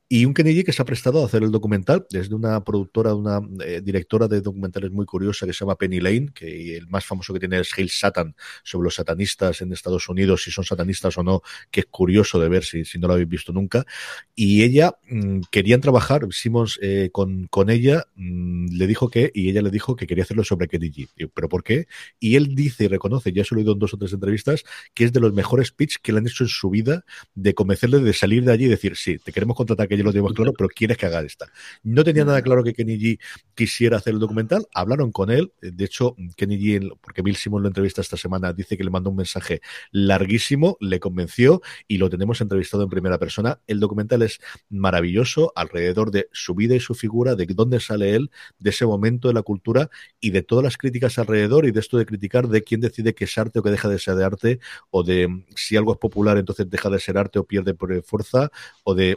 [0.08, 3.40] Y un Kennedy que se ha prestado a hacer el documental desde una productora, una
[3.64, 7.32] eh, directora de documentales muy curiosa que se llama Penny Lane, que el más famoso
[7.32, 11.22] que tiene es Hail Satan, sobre los satanistas en Estados Unidos, si son satanistas o
[11.22, 13.86] no, que es curioso de ver si, si no lo habéis visto nunca.
[14.34, 19.48] Y ella mm, querían trabajar, Simmons eh, con, con ella, mm, le dijo que, y
[19.50, 21.08] ella le dijo que quería hacerlo sobre Kennedy.
[21.32, 21.86] ¿Pero por qué?
[22.18, 25.12] Y él dice y reconoce, ya se lo en dos o tres entrevistas, que es
[25.12, 27.04] de los mejores pitch que le han hecho en su vida
[27.34, 30.12] de convencerle de salir de allí y decir, sí, te queremos contratar, que ya lo
[30.12, 31.46] tenemos claro, pero quieres que haga esta.
[31.82, 33.20] No tenía nada claro que Kenny G
[33.54, 37.68] quisiera hacer el documental, hablaron con él, de hecho, Kenny G, porque Bill Simon lo
[37.68, 42.40] entrevista esta semana, dice que le mandó un mensaje larguísimo, le convenció y lo tenemos
[42.40, 43.60] entrevistado en primera persona.
[43.66, 48.30] El documental es maravilloso alrededor de su vida y su figura, de dónde sale él,
[48.58, 49.90] de ese momento de la cultura
[50.20, 53.24] y de todas las críticas alrededor y de esto de criticar de quién decide que
[53.24, 56.68] es o que deja de ser de arte, o de si algo es popular entonces
[56.70, 58.50] deja de ser arte o pierde por fuerza,
[58.84, 59.16] o de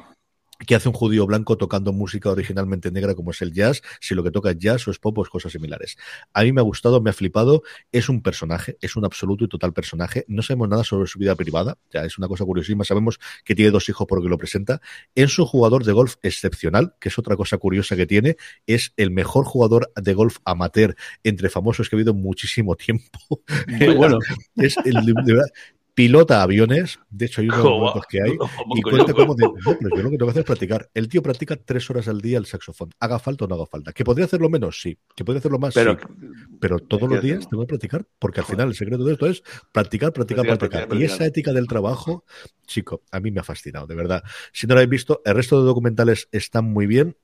[0.66, 4.24] que hace un judío blanco tocando música originalmente negra como es el jazz, si lo
[4.24, 5.98] que toca es jazz o es pop o es cosas similares.
[6.34, 9.48] A mí me ha gustado, me ha flipado, es un personaje, es un absoluto y
[9.48, 13.20] total personaje, no sabemos nada sobre su vida privada, ya es una cosa curiosísima, sabemos
[13.44, 14.82] que tiene dos hijos porque lo presenta,
[15.16, 18.38] es un jugador de golf excepcional, que es otra cosa curiosa que tiene,
[18.68, 23.20] es el mejor jugador de golf amateur entre famosos que ha habido muchísimo tiempo.
[23.98, 24.20] bueno,
[24.56, 25.48] es el, de verdad,
[25.94, 28.32] pilota aviones, de hecho hay unos momentos que hay,
[28.76, 30.90] y cuenta cómo de, no, pero yo lo que tengo que hacer es practicar.
[30.94, 33.94] El tío practica tres horas al día el saxofón, haga falta o no haga falta.
[33.94, 34.82] ¿Que podría hacerlo menos?
[34.82, 34.98] Sí.
[35.16, 35.74] ¿Que podría hacerlo más?
[35.74, 36.28] Pero, sí.
[36.60, 39.44] Pero todos los días tengo que practicar, porque al final el secreto de esto es
[39.72, 40.46] practicar, practicar, practicar.
[40.46, 41.02] practicar, practicar.
[41.02, 42.26] Y esa ética del trabajo,
[42.66, 44.24] chico, a mí me ha fascinado, de verdad.
[44.52, 47.18] Si no lo habéis visto, el resto de documentales están muy bien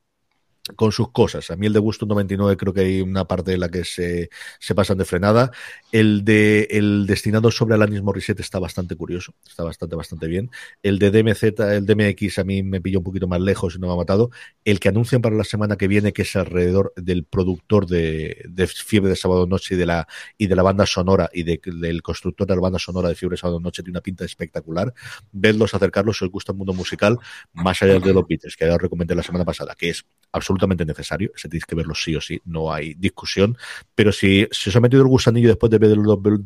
[0.75, 1.49] con sus cosas.
[1.51, 4.29] A mí el de Gusto 99 creo que hay una parte de la que se,
[4.59, 5.51] se pasan de frenada.
[5.91, 10.51] El de el destinado sobre Alanis Morissette está bastante curioso, está bastante, bastante bien.
[10.83, 13.87] El de DMZ, el DMX a mí me pilló un poquito más lejos y no
[13.87, 14.29] me ha matado.
[14.65, 18.67] El que anuncian para la semana que viene, que es alrededor del productor de, de
[18.67, 22.01] Fiebre de Sábado Noche y de la, y de la banda sonora y de, del
[22.01, 24.93] constructor de la banda sonora de Fiebre de Sábado Noche, tiene una pinta espectacular.
[25.31, 27.17] Vedlos, acercarlos si os gusta el mundo musical,
[27.53, 30.58] más allá de los Beatles, que ya os recomendé la semana pasada, que es absolutamente
[30.67, 33.57] necesario, ese tenéis que verlo sí o sí, no hay discusión,
[33.95, 36.01] pero si, si os ha metido el gusanillo después de ver el,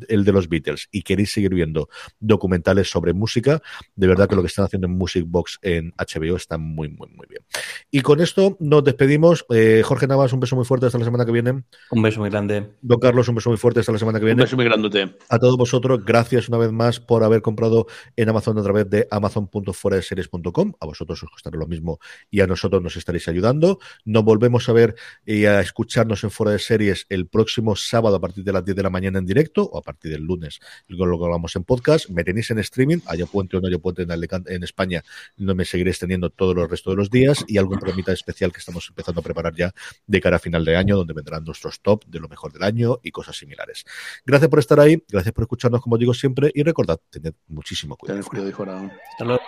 [0.07, 3.61] el, de los Beatles y queréis seguir viendo documentales sobre música,
[3.95, 7.09] de verdad que lo que están haciendo en Music Box en HBO está muy, muy,
[7.09, 7.43] muy bien.
[7.91, 9.45] Y con esto nos despedimos.
[9.49, 11.63] Eh, Jorge Navas, un beso muy fuerte hasta la semana que viene.
[11.91, 12.71] Un beso muy grande.
[12.81, 14.41] Don Carlos, un beso muy fuerte hasta la semana que viene.
[14.41, 15.15] Un beso muy grandote.
[15.29, 19.07] A todos vosotros, gracias una vez más por haber comprado en Amazon a través de
[19.11, 20.73] amazon.fueradeseries.com.
[20.79, 21.99] A vosotros os costará lo mismo
[22.29, 23.79] y a nosotros nos estaréis ayudando.
[24.05, 28.19] Nos volvemos a ver y a escucharnos en Fuera de Series el próximo sábado a
[28.19, 31.17] partir de las 10 de la mañana en directo o a partir del lunes, lo
[31.17, 32.09] que hablamos en podcast.
[32.09, 35.03] Me tenéis en streaming, haya puente o no haya puente en, Alicante, en España,
[35.37, 38.59] no me seguiréis teniendo todos los restos de los días y algún programita especial que
[38.59, 39.71] estamos empezando a preparar ya
[40.05, 42.99] de cara a final de año, donde vendrán nuestros top de lo mejor del año
[43.03, 43.85] y cosas similares.
[44.25, 48.19] Gracias por estar ahí, gracias por escucharnos, como digo siempre, y recordad, tened muchísimo cuidado.
[48.19, 48.63] Tened cuidado, hijo.
[48.63, 49.41] Hasta luego.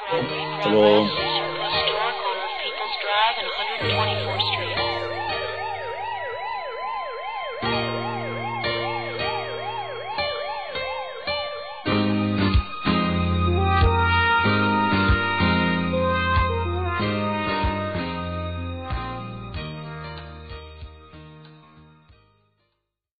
[0.57, 1.35] Hasta luego.